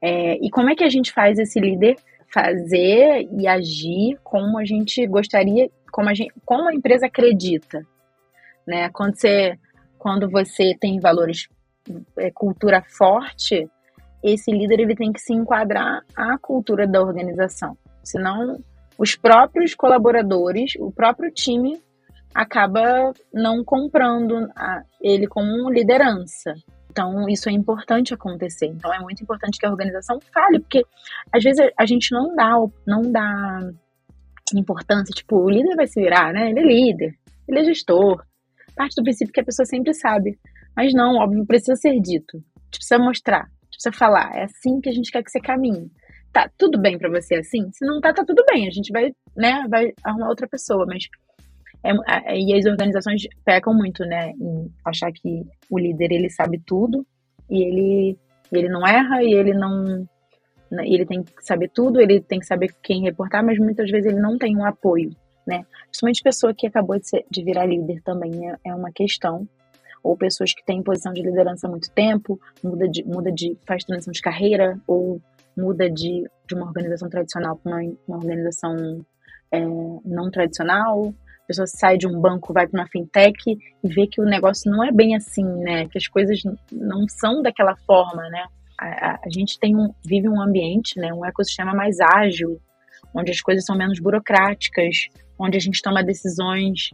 [0.00, 1.96] É, e como é que a gente faz esse líder
[2.32, 7.86] fazer e agir como a gente gostaria como a, gente, como a empresa acredita,
[8.66, 8.90] né?
[8.90, 9.56] Quando você,
[9.96, 11.46] quando você tem valores,
[12.18, 13.70] é, cultura forte,
[14.20, 17.78] esse líder ele tem que se enquadrar à cultura da organização.
[18.02, 18.58] Senão,
[18.98, 21.80] os próprios colaboradores, o próprio time
[22.34, 26.54] acaba não comprando a, ele como liderança.
[26.90, 28.66] Então, isso é importante acontecer.
[28.66, 30.84] Então, é muito importante que a organização fale, porque
[31.32, 32.54] às vezes a gente não dá,
[32.86, 33.60] não dá
[34.54, 36.50] importância, tipo, o líder vai se virar, né?
[36.50, 37.14] Ele é líder,
[37.48, 38.24] ele é gestor.
[38.76, 40.38] Parte do princípio que a pessoa sempre sabe.
[40.76, 42.42] Mas não, óbvio, precisa ser dito.
[42.70, 44.34] precisa mostrar, precisa falar.
[44.34, 45.90] É assim que a gente quer que você caminhe.
[46.34, 47.70] Tá tudo bem para você assim?
[47.72, 48.66] Se não tá, tá tudo bem.
[48.66, 51.04] A gente vai, né, vai arrumar outra pessoa, mas
[51.84, 57.06] é, e as organizações pecam muito, né, em achar que o líder ele sabe tudo
[57.48, 58.18] e ele
[58.52, 60.06] ele não erra e ele não
[60.70, 60.84] né?
[60.86, 64.20] ele tem que saber tudo, ele tem que saber quem reportar, mas muitas vezes ele
[64.20, 65.10] não tem um apoio,
[65.46, 65.64] né?
[65.84, 69.46] Principalmente pessoa que acabou de, ser, de virar líder também é, é uma questão.
[70.02, 73.84] Ou pessoas que têm posição de liderança há muito tempo, muda de, muda de faz
[73.84, 75.20] transição de carreira, ou
[75.56, 79.04] muda de, de uma organização tradicional para uma, uma organização
[79.52, 79.60] é,
[80.04, 81.14] não tradicional,
[81.44, 84.70] a pessoa sai de um banco, vai para uma fintech e vê que o negócio
[84.70, 85.86] não é bem assim, né?
[85.88, 86.40] Que as coisas
[86.72, 88.46] não são daquela forma, né?
[88.80, 91.12] A, a, a gente tem um, vive um ambiente, né?
[91.12, 92.58] Um ecossistema mais ágil,
[93.14, 96.90] onde as coisas são menos burocráticas, onde a gente toma decisões,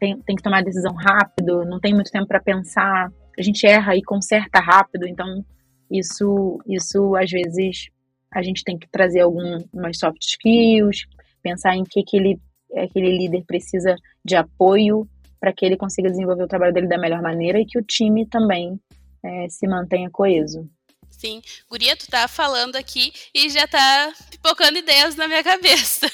[0.00, 3.94] tem, tem que tomar decisão rápido, não tem muito tempo para pensar, a gente erra
[3.94, 5.44] e conserta rápido, então
[5.88, 7.88] isso, isso às vezes
[8.32, 11.06] a gente tem que trazer algumas soft skills,
[11.42, 12.40] pensar em que, que ele,
[12.76, 15.08] aquele líder precisa de apoio
[15.40, 18.26] para que ele consiga desenvolver o trabalho dele da melhor maneira e que o time
[18.26, 18.78] também
[19.24, 20.68] é, se mantenha coeso.
[21.10, 21.42] Sim.
[21.70, 26.06] Guria, tu tá falando aqui e já tá pipocando ideias na minha cabeça.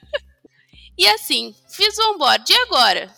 [0.98, 3.10] e assim, fiz o onboard, e agora?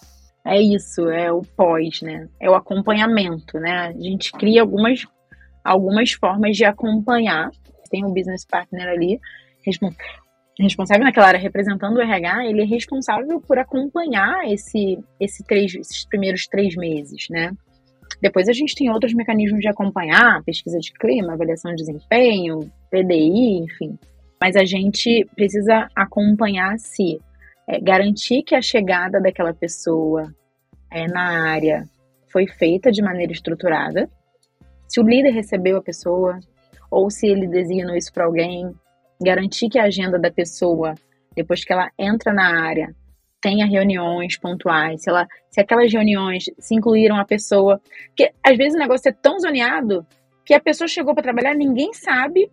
[0.46, 2.28] É isso, é o pós, né?
[2.40, 3.88] É o acompanhamento, né?
[3.88, 5.06] A gente cria algumas,
[5.64, 7.50] algumas formas de acompanhar.
[7.94, 9.20] Tem um business partner ali,
[10.58, 16.04] responsável naquela área representando o RH, ele é responsável por acompanhar esse, esse três, esses
[16.04, 17.52] primeiros três meses, né?
[18.20, 23.62] Depois a gente tem outros mecanismos de acompanhar, pesquisa de clima, avaliação de desempenho, PDI,
[23.62, 23.96] enfim.
[24.40, 27.20] Mas a gente precisa acompanhar se
[27.68, 30.34] é, garantir que a chegada daquela pessoa
[30.90, 31.84] é, na área
[32.32, 34.10] foi feita de maneira estruturada,
[34.88, 36.40] se o líder recebeu a pessoa,
[36.94, 38.72] ou se ele designou isso para alguém,
[39.20, 40.94] garantir que a agenda da pessoa,
[41.34, 42.94] depois que ela entra na área,
[43.42, 47.80] tenha reuniões pontuais, se, ela, se aquelas reuniões se incluíram a pessoa.
[48.06, 50.06] Porque às vezes o negócio é tão zoneado
[50.46, 52.50] que a pessoa chegou para trabalhar, ninguém sabe,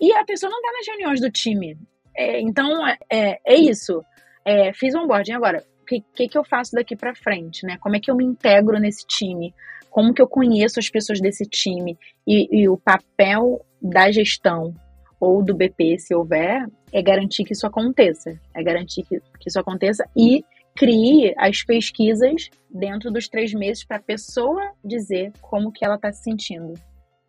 [0.00, 1.78] e a pessoa não está nas reuniões do time.
[2.16, 4.02] É, então, é, é, é isso.
[4.44, 5.64] É, fiz onboarding agora.
[5.82, 7.76] O que, que, que eu faço daqui para frente, né?
[7.80, 9.54] Como é que eu me integro nesse time?
[9.94, 11.96] Como que eu conheço as pessoas desse time?
[12.26, 14.74] E, e o papel da gestão
[15.20, 18.36] ou do BP, se houver, é garantir que isso aconteça.
[18.52, 23.98] É garantir que, que isso aconteça e crie as pesquisas dentro dos três meses para
[23.98, 26.74] a pessoa dizer como que ela está se sentindo,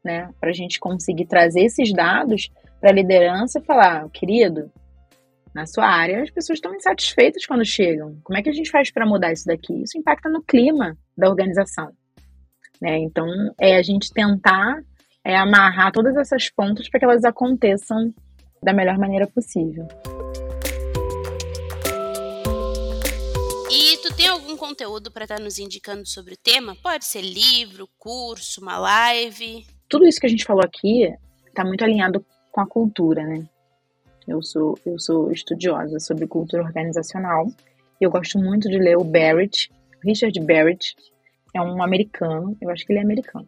[0.03, 0.33] né?
[0.39, 2.49] Para a gente conseguir trazer esses dados
[2.81, 4.71] para a liderança e falar, querido,
[5.53, 8.17] na sua área as pessoas estão insatisfeitas quando chegam.
[8.23, 9.83] Como é que a gente faz para mudar isso daqui?
[9.83, 11.93] Isso impacta no clima da organização,
[12.85, 12.99] né?
[12.99, 13.25] Então
[13.59, 14.79] é a gente tentar
[15.23, 18.13] é amarrar todas essas pontas para que elas aconteçam
[18.61, 19.87] da melhor maneira possível.
[23.71, 26.75] E tu tem algum conteúdo para estar tá nos indicando sobre o tema?
[26.75, 29.65] Pode ser livro, curso, uma live?
[29.89, 31.11] Tudo isso que a gente falou aqui
[31.47, 33.43] está muito alinhado com a cultura, né?
[34.27, 37.47] Eu sou, eu sou estudiosa sobre cultura organizacional.
[37.99, 39.71] Eu gosto muito de ler o Barrett,
[40.03, 40.95] Richard Barrett.
[41.55, 43.47] É um americano, eu acho que ele é americano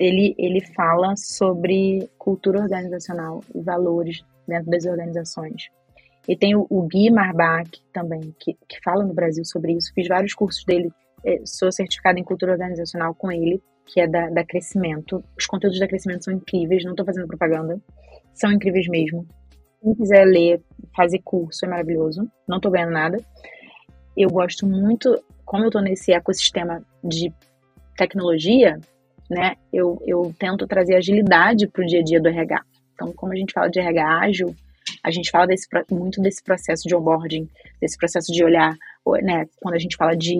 [0.00, 5.68] ele, ele fala sobre cultura organizacional e valores dentro das organizações.
[6.26, 9.92] E tem o, o Gui Marbach também, que, que fala no Brasil sobre isso.
[9.94, 10.90] Fiz vários cursos dele,
[11.24, 15.22] é, sou certificada em cultura organizacional com ele, que é da, da Crescimento.
[15.38, 17.78] Os conteúdos da Crescimento são incríveis, não estou fazendo propaganda,
[18.32, 19.26] são incríveis mesmo.
[19.82, 20.62] Quem quiser ler,
[20.96, 23.18] fazer curso, é maravilhoso, não estou ganhando nada.
[24.16, 27.32] Eu gosto muito, como eu estou nesse ecossistema de
[27.96, 28.78] tecnologia,
[29.28, 32.62] né, eu, eu tento trazer agilidade para o dia a dia do RH.
[32.94, 34.54] Então, como a gente fala de RH ágil,
[35.04, 37.48] a gente fala desse, muito desse processo de onboarding,
[37.80, 38.74] desse processo de olhar,
[39.22, 40.34] né, quando a gente fala de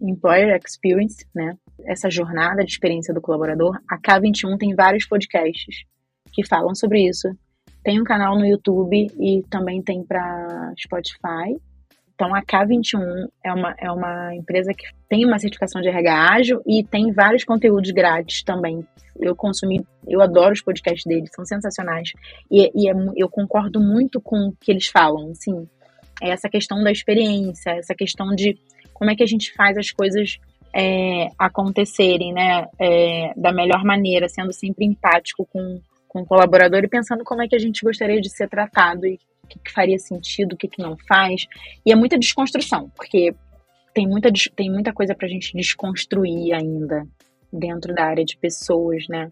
[0.00, 5.84] employer experience, né, essa jornada de experiência do colaborador, a K21 tem vários podcasts
[6.32, 7.28] que falam sobre isso.
[7.82, 11.56] Tem um canal no YouTube e também tem para Spotify.
[12.18, 16.60] Então, a K21 é uma, é uma empresa que tem uma certificação de RH ágil
[16.66, 18.84] e tem vários conteúdos grátis também.
[19.20, 22.12] Eu consumi, eu adoro os podcasts deles, são sensacionais.
[22.50, 25.68] E, e é, eu concordo muito com o que eles falam, assim,
[26.20, 28.58] é essa questão da experiência, essa questão de
[28.92, 30.40] como é que a gente faz as coisas
[30.74, 36.88] é, acontecerem, né, é, da melhor maneira, sendo sempre empático com, com o colaborador e
[36.88, 39.98] pensando como é que a gente gostaria de ser tratado e o que, que faria
[39.98, 41.46] sentido, o que, que não faz.
[41.84, 43.34] E é muita desconstrução, porque
[43.94, 47.06] tem muita, tem muita coisa para a gente desconstruir ainda
[47.52, 49.30] dentro da área de pessoas, né?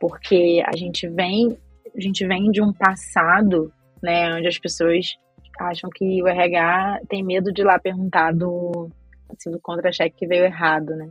[0.00, 1.56] Porque a gente vem,
[1.96, 3.72] a gente vem de um passado,
[4.02, 5.16] né, onde as pessoas
[5.58, 8.90] acham que o RH tem medo de lá perguntar do,
[9.30, 11.08] assim, do contra-cheque que veio errado, né?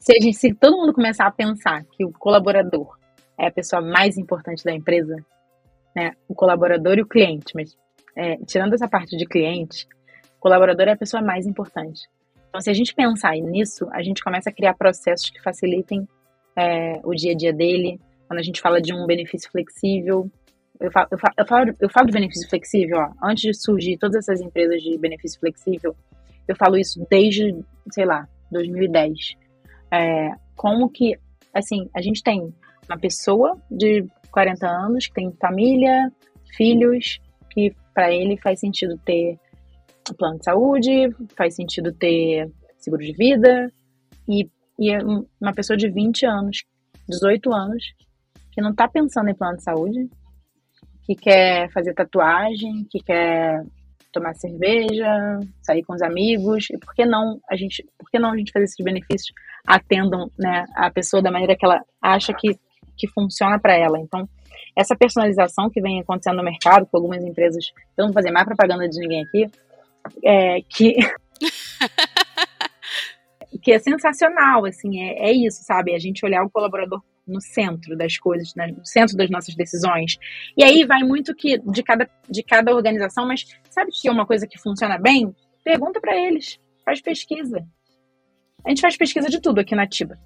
[0.00, 2.98] Se, gente, se todo mundo começar a pensar que o colaborador
[3.38, 5.16] é a pessoa mais importante da empresa,
[5.94, 6.12] né?
[6.28, 7.76] O colaborador e o cliente, mas
[8.16, 9.86] é, tirando essa parte de cliente,
[10.40, 12.02] colaborador é a pessoa mais importante.
[12.48, 16.06] Então, se a gente pensar nisso, a gente começa a criar processos que facilitem
[16.56, 18.00] é, o dia a dia dele.
[18.28, 20.30] Quando a gente fala de um benefício flexível,
[20.80, 23.96] eu falo, eu, falo, eu, falo, eu falo do benefício flexível, ó, antes de surgir
[23.96, 25.96] todas essas empresas de benefício flexível,
[26.46, 27.56] eu falo isso desde,
[27.90, 29.34] sei lá, 2010.
[29.92, 31.18] É, como que,
[31.52, 32.52] assim, a gente tem
[32.88, 36.12] uma pessoa de 40 anos que tem família,
[36.56, 39.38] filhos, que para ele faz sentido ter
[40.18, 40.90] plano de saúde,
[41.36, 43.72] faz sentido ter seguro de vida,
[44.28, 44.98] e, e é
[45.40, 46.64] uma pessoa de 20 anos,
[47.08, 47.84] 18 anos,
[48.52, 50.08] que não está pensando em plano de saúde,
[51.04, 53.64] que quer fazer tatuagem, que quer
[54.12, 58.32] tomar cerveja, sair com os amigos, e por que não a gente, por que não
[58.32, 59.34] a gente fazer esses benefícios
[59.66, 62.58] atendam, né, a pessoa da maneira que ela acha que,
[62.96, 63.98] que funciona para ela.
[63.98, 64.28] Então,
[64.76, 68.88] essa personalização que vem acontecendo no mercado, com algumas empresas, eu não fazer mais propaganda
[68.88, 69.46] de ninguém aqui,
[70.24, 70.96] é que
[73.62, 75.94] que é sensacional, assim, é, é isso, sabe?
[75.94, 80.18] A gente olhar o colaborador no centro das coisas, no centro das nossas decisões.
[80.56, 84.26] E aí vai muito que de cada, de cada organização, mas sabe que é uma
[84.26, 85.34] coisa que funciona bem?
[85.62, 87.64] Pergunta para eles, faz pesquisa.
[88.64, 90.18] A gente faz pesquisa de tudo aqui na Tiba.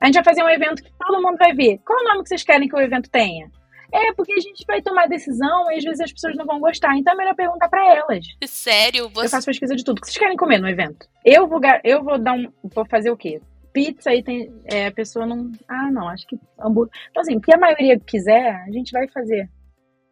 [0.00, 1.78] A gente vai fazer um evento que todo mundo vai ver.
[1.84, 3.50] Qual o nome que vocês querem que o evento tenha?
[3.94, 6.96] É, porque a gente vai tomar decisão e às vezes as pessoas não vão gostar.
[6.96, 8.26] Então é melhor perguntar para elas.
[8.44, 9.08] Sério?
[9.10, 9.26] Você...
[9.26, 9.98] Eu faço pesquisa de tudo.
[9.98, 11.08] O que vocês querem comer no evento?
[11.24, 12.52] Eu vou, eu vou dar um.
[12.74, 13.40] Vou fazer o quê?
[13.72, 14.52] Pizza aí tem.
[14.64, 15.52] É, a pessoa não.
[15.68, 16.92] Ah, não, acho que hambúrguer.
[17.10, 19.48] Então, assim, o que a maioria quiser, a gente vai fazer.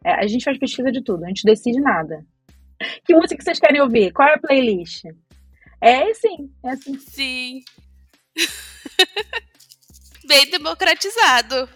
[0.05, 2.25] É, a gente faz pesquisa de tudo, a gente decide nada.
[3.05, 4.13] Que música que vocês querem ouvir?
[4.13, 5.03] Qual é a playlist?
[5.81, 6.97] É assim, é assim.
[6.99, 7.61] Sim.
[10.25, 11.67] Bem democratizado.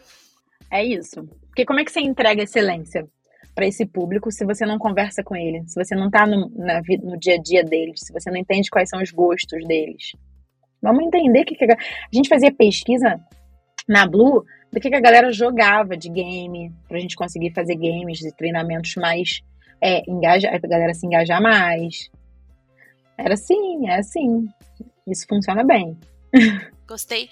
[0.72, 1.28] É isso.
[1.58, 3.08] Porque como é que você entrega excelência
[3.56, 6.84] para esse público se você não conversa com ele, se você não está no, na,
[7.02, 10.12] no dia a dia deles, se você não entende quais são os gostos deles?
[10.80, 13.20] Vamos entender que, que a, a gente fazia pesquisa
[13.90, 17.74] na Blue do que, que a galera jogava de game, para a gente conseguir fazer
[17.74, 19.42] games e treinamentos mais
[19.82, 22.12] é, engaja, a galera se engajar mais.
[23.18, 24.48] Era assim, é assim.
[25.08, 25.98] Isso funciona bem.
[26.88, 27.28] Gostei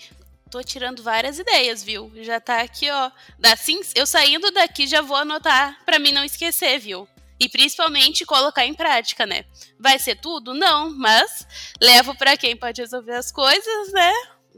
[0.49, 2.11] tô tirando várias ideias, viu?
[2.15, 3.11] Já tá aqui, ó.
[3.43, 7.07] Assim, eu saindo daqui já vou anotar para mim não esquecer, viu?
[7.39, 9.43] E principalmente colocar em prática, né?
[9.79, 10.53] Vai ser tudo?
[10.53, 11.45] Não, mas
[11.81, 14.11] levo para quem pode resolver as coisas, né?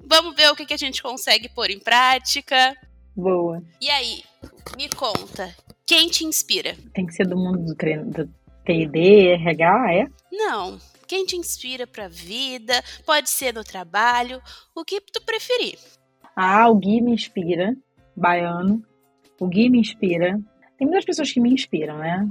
[0.05, 2.77] Vamos ver o que, que a gente consegue pôr em prática.
[3.15, 3.63] Boa.
[3.81, 4.23] E aí,
[4.77, 5.55] me conta,
[5.87, 6.75] quem te inspira?
[6.93, 8.29] Tem que ser do mundo do treino, do
[8.63, 10.07] TD, RH, é?
[10.31, 10.77] Não,
[11.07, 12.73] quem te inspira para a vida,
[13.05, 14.41] pode ser no trabalho,
[14.75, 15.79] o que tu preferir.
[16.35, 17.75] Ah, o Gui me inspira,
[18.15, 18.83] baiano.
[19.39, 20.39] O Gui me inspira.
[20.77, 22.27] Tem muitas pessoas que me inspiram, né?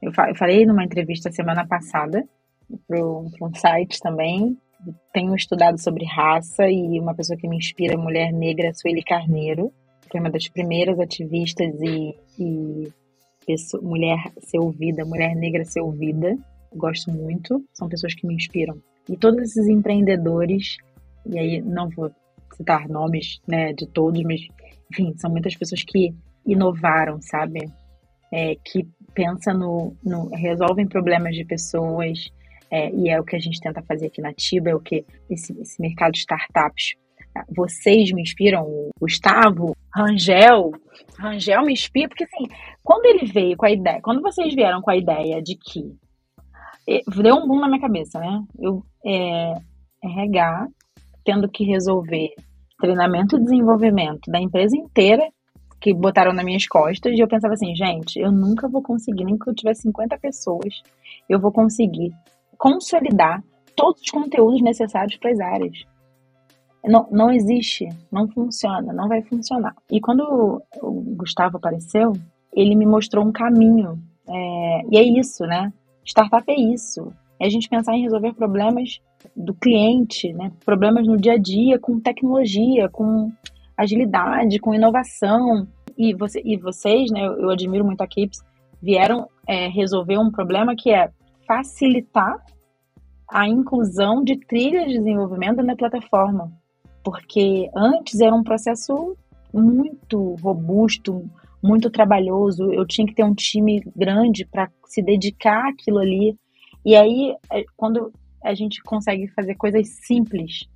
[0.00, 2.26] Eu, falei numa entrevista semana passada
[2.86, 4.56] para um site também.
[5.12, 9.70] Tenho estudado sobre raça e uma pessoa que me inspira mulher negra, Sueli Carneiro.
[10.10, 12.92] Foi uma das primeiras ativistas e, e
[13.46, 16.38] pessoa, mulher ser ouvida, mulher negra ser ouvida
[16.78, 18.80] gosto muito, são pessoas que me inspiram.
[19.08, 20.76] E todos esses empreendedores,
[21.26, 22.10] e aí não vou
[22.54, 24.40] citar nomes né, de todos, mas
[24.90, 26.14] enfim, são muitas pessoas que
[26.44, 27.60] inovaram, sabe?
[28.32, 32.30] É, que pensam no, no, resolvem problemas de pessoas,
[32.70, 35.04] é, e é o que a gente tenta fazer aqui na Tiba, é o que
[35.28, 36.94] esse, esse mercado de startups.
[37.54, 40.72] Vocês me inspiram, o Gustavo, Rangel,
[41.18, 42.48] Rangel me inspira, porque assim,
[42.82, 45.96] quando ele veio com a ideia, quando vocês vieram com a ideia de que
[47.22, 48.44] deu um boom na minha cabeça, né?
[48.58, 49.54] Eu, é,
[51.24, 52.30] tendo que resolver
[52.80, 55.30] treinamento e desenvolvimento da empresa inteira
[55.80, 59.38] que botaram nas minhas costas, e eu pensava assim, gente, eu nunca vou conseguir, nem
[59.38, 60.82] que eu tiver 50 pessoas,
[61.28, 62.12] eu vou conseguir
[62.58, 63.42] consolidar
[63.74, 65.84] todos os conteúdos necessários para as áreas.
[66.84, 69.74] Não, não existe, não funciona, não vai funcionar.
[69.90, 72.12] E quando o Gustavo apareceu,
[72.54, 73.98] ele me mostrou um caminho.
[74.28, 75.72] É, e é isso, né?
[76.04, 77.12] Startup é isso.
[77.38, 79.00] É a gente pensar em resolver problemas
[79.34, 80.52] do cliente, né?
[80.64, 83.32] Problemas no dia a dia com tecnologia, com
[83.76, 85.66] agilidade, com inovação.
[85.96, 87.24] E, você, e vocês, né?
[87.26, 88.40] Eu, admiro muito a Kips,
[88.82, 91.10] vieram é, resolver um problema que é
[91.46, 92.36] facilitar
[93.28, 96.52] a inclusão de trilhas de desenvolvimento na plataforma.
[97.02, 99.16] Porque antes era um processo
[99.52, 101.28] muito robusto,
[101.62, 106.36] muito trabalhoso, eu tinha que ter um time grande para se dedicar àquilo ali.
[106.84, 110.66] E aí, é, quando a gente consegue fazer coisas simples,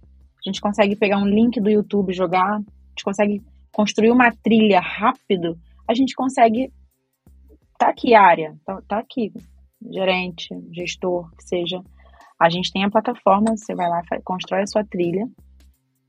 [0.44, 4.80] a gente consegue pegar um link do YouTube, jogar, a gente consegue construir uma trilha
[4.80, 5.58] rápido,
[5.88, 6.70] a gente consegue.
[7.78, 9.32] Tá aqui, área, tá, tá aqui,
[9.90, 11.82] gerente, gestor, que seja.
[12.38, 15.26] A gente tem a plataforma, você vai lá, constrói a sua trilha,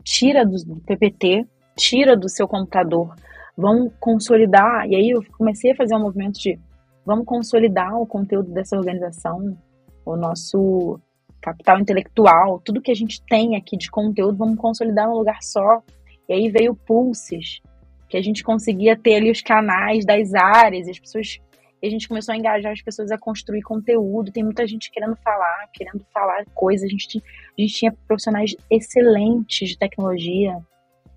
[0.03, 1.45] tira do, do PPT,
[1.77, 3.15] tira do seu computador
[3.57, 4.87] vamos consolidar.
[4.87, 6.59] E aí eu comecei a fazer um movimento de
[7.05, 9.57] vamos consolidar o conteúdo dessa organização,
[10.05, 10.99] o nosso
[11.41, 15.81] capital intelectual, tudo que a gente tem aqui de conteúdo, vamos consolidar num lugar só.
[16.27, 17.61] E aí veio o Pulses,
[18.09, 21.39] que a gente conseguia ter ali os canais das áreas, as pessoas.
[21.81, 24.31] E a gente começou a engajar as pessoas a construir conteúdo.
[24.31, 26.87] Tem muita gente querendo falar, querendo falar coisas.
[26.87, 30.57] A gente, a gente tinha profissionais excelentes de tecnologia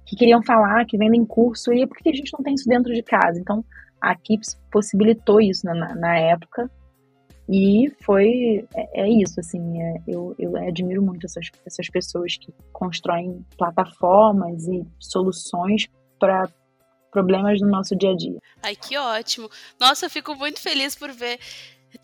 [0.08, 2.92] que queriam falar, que vendem curso, e por que a gente não tem isso dentro
[2.94, 3.38] de casa?
[3.38, 3.62] Então,
[4.00, 6.70] a Kips possibilitou isso na, na época,
[7.46, 12.52] e foi, é, é isso, assim, é, eu, eu admiro muito essas, essas pessoas que
[12.72, 15.86] constroem plataformas e soluções
[16.18, 16.48] para
[17.10, 18.38] problemas do nosso dia a dia.
[18.62, 19.50] Ai, que ótimo!
[19.78, 21.38] Nossa, eu fico muito feliz por ver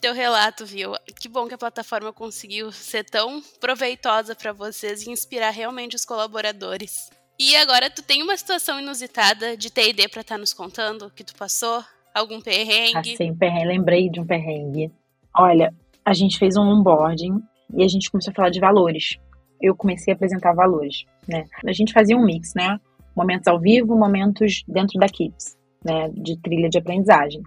[0.01, 0.93] teu relato, viu?
[1.19, 6.05] Que bom que a plataforma conseguiu ser tão proveitosa para vocês e inspirar realmente os
[6.05, 7.11] colaboradores.
[7.39, 11.25] E agora tu tem uma situação inusitada de TD para estar tá nos contando que
[11.25, 11.83] tu passou?
[12.15, 13.15] Algum perrengue?
[13.15, 14.93] Assim, perrengue, lembrei de um perrengue.
[15.37, 15.75] Olha,
[16.05, 17.43] a gente fez um onboarding
[17.77, 19.17] e a gente começou a falar de valores.
[19.61, 21.45] Eu comecei a apresentar valores, né?
[21.67, 22.79] A gente fazia um mix, né?
[23.17, 26.09] Momentos ao vivo, momentos dentro da Kids, né?
[26.11, 27.43] De trilha de aprendizagem.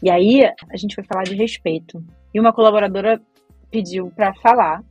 [0.00, 2.04] E aí a gente foi falar de respeito.
[2.32, 3.20] E uma colaboradora
[3.68, 4.82] pediu para falar,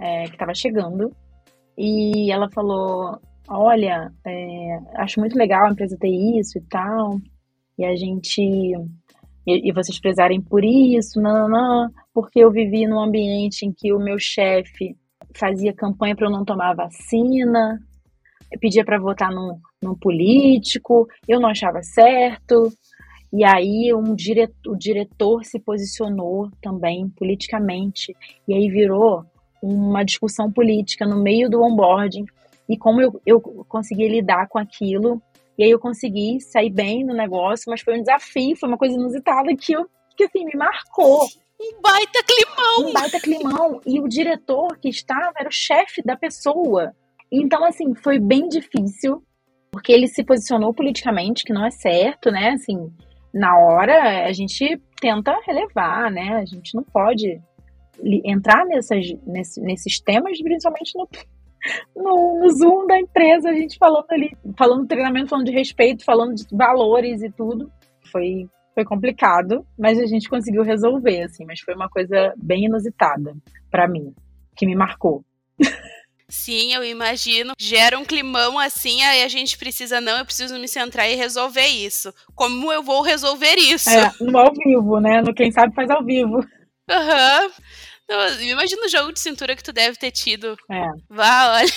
[0.00, 1.14] é, que estava chegando,
[1.76, 7.20] e ela falou: olha, é, acho muito legal a empresa ter isso e tal,
[7.78, 8.40] e a gente.
[9.46, 13.92] E, e vocês prezarem por isso, não, não, porque eu vivi num ambiente em que
[13.92, 14.96] o meu chefe
[15.36, 17.78] fazia campanha para eu não tomar vacina,
[18.60, 22.72] pedia para votar num, num político, eu não achava certo.
[23.32, 28.16] E aí um diretor, o diretor se posicionou também politicamente.
[28.48, 29.24] E aí virou
[29.62, 32.24] uma discussão política no meio do onboarding
[32.68, 35.22] e como eu, eu consegui lidar com aquilo.
[35.58, 38.94] E aí eu consegui sair bem no negócio, mas foi um desafio, foi uma coisa
[38.94, 41.24] inusitada que, eu, que assim, me marcou.
[41.58, 42.90] Um baita climão!
[42.90, 43.80] Um baita climão.
[43.86, 46.94] E o diretor que estava era o chefe da pessoa.
[47.32, 49.22] Então, assim, foi bem difícil,
[49.70, 52.50] porque ele se posicionou politicamente, que não é certo, né?
[52.50, 52.92] Assim,
[53.32, 56.36] na hora a gente tenta relevar, né?
[56.36, 57.40] A gente não pode
[58.24, 61.08] entrar nessas, nesses, nesses temas, principalmente no,
[61.94, 66.34] no, no, Zoom da empresa, a gente falando ali, falando treinamento, falando de respeito, falando
[66.34, 67.70] de valores e tudo.
[68.10, 73.34] Foi, foi complicado, mas a gente conseguiu resolver, assim, mas foi uma coisa bem inusitada
[73.70, 74.14] para mim,
[74.56, 75.24] que me marcou.
[76.28, 77.52] Sim, eu imagino.
[77.58, 81.66] Gera um climão assim, aí a gente precisa, não, eu preciso me centrar e resolver
[81.66, 82.12] isso.
[82.34, 83.88] Como eu vou resolver isso?
[83.88, 85.22] É, no ao vivo, né?
[85.22, 86.44] No Quem Sabe Faz ao Vivo.
[86.90, 87.44] Aham.
[87.44, 87.50] Uhum.
[88.08, 90.56] Imagina o jogo de cintura que tu deve ter tido.
[90.70, 90.86] É.
[91.08, 91.68] Vá, olha.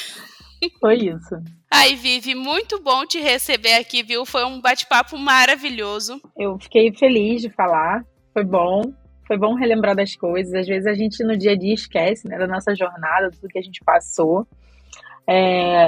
[0.80, 1.36] Foi isso.
[1.71, 4.25] Ai, Vivi, muito bom te receber aqui, viu?
[4.25, 6.19] Foi um bate-papo maravilhoso.
[6.38, 8.03] Eu fiquei feliz de falar.
[8.34, 8.82] Foi bom.
[9.25, 10.53] Foi bom relembrar das coisas.
[10.53, 13.59] Às vezes a gente no dia a dia esquece né, da nossa jornada, tudo que
[13.59, 14.47] a gente passou.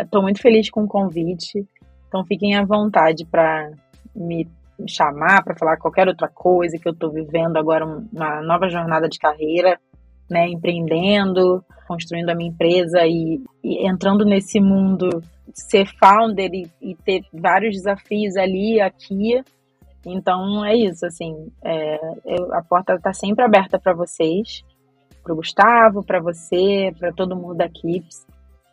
[0.03, 1.67] Estou é, muito feliz com o convite.
[2.07, 3.71] Então fiquem à vontade para
[4.15, 4.47] me
[4.87, 9.19] chamar, para falar qualquer outra coisa que eu estou vivendo agora, uma nova jornada de
[9.19, 9.79] carreira
[10.31, 15.21] né, empreendendo, construindo a minha empresa e, e entrando nesse mundo,
[15.53, 19.43] ser founder e, e, ter vários desafios ali, aqui.
[20.05, 24.63] Então é isso, assim, é, eu, a porta está sempre aberta para vocês,
[25.21, 28.25] para o Gustavo, para você, para todo mundo da Kips.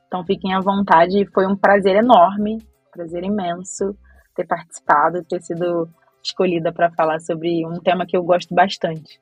[0.06, 3.96] Então fiquem à vontade, foi um prazer enorme, prazer imenso
[4.36, 5.88] ter participado, ter sido
[6.22, 9.20] escolhida para falar sobre um tema que eu gosto bastante.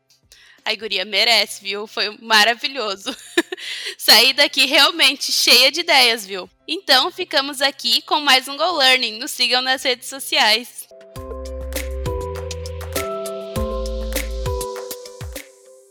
[0.66, 1.86] A guria merece, viu?
[1.86, 3.16] Foi maravilhoso.
[3.96, 6.50] Saí daqui realmente cheia de ideias, viu?
[6.66, 9.16] Então, ficamos aqui com mais um Go Learning.
[9.16, 10.88] Nos sigam nas redes sociais.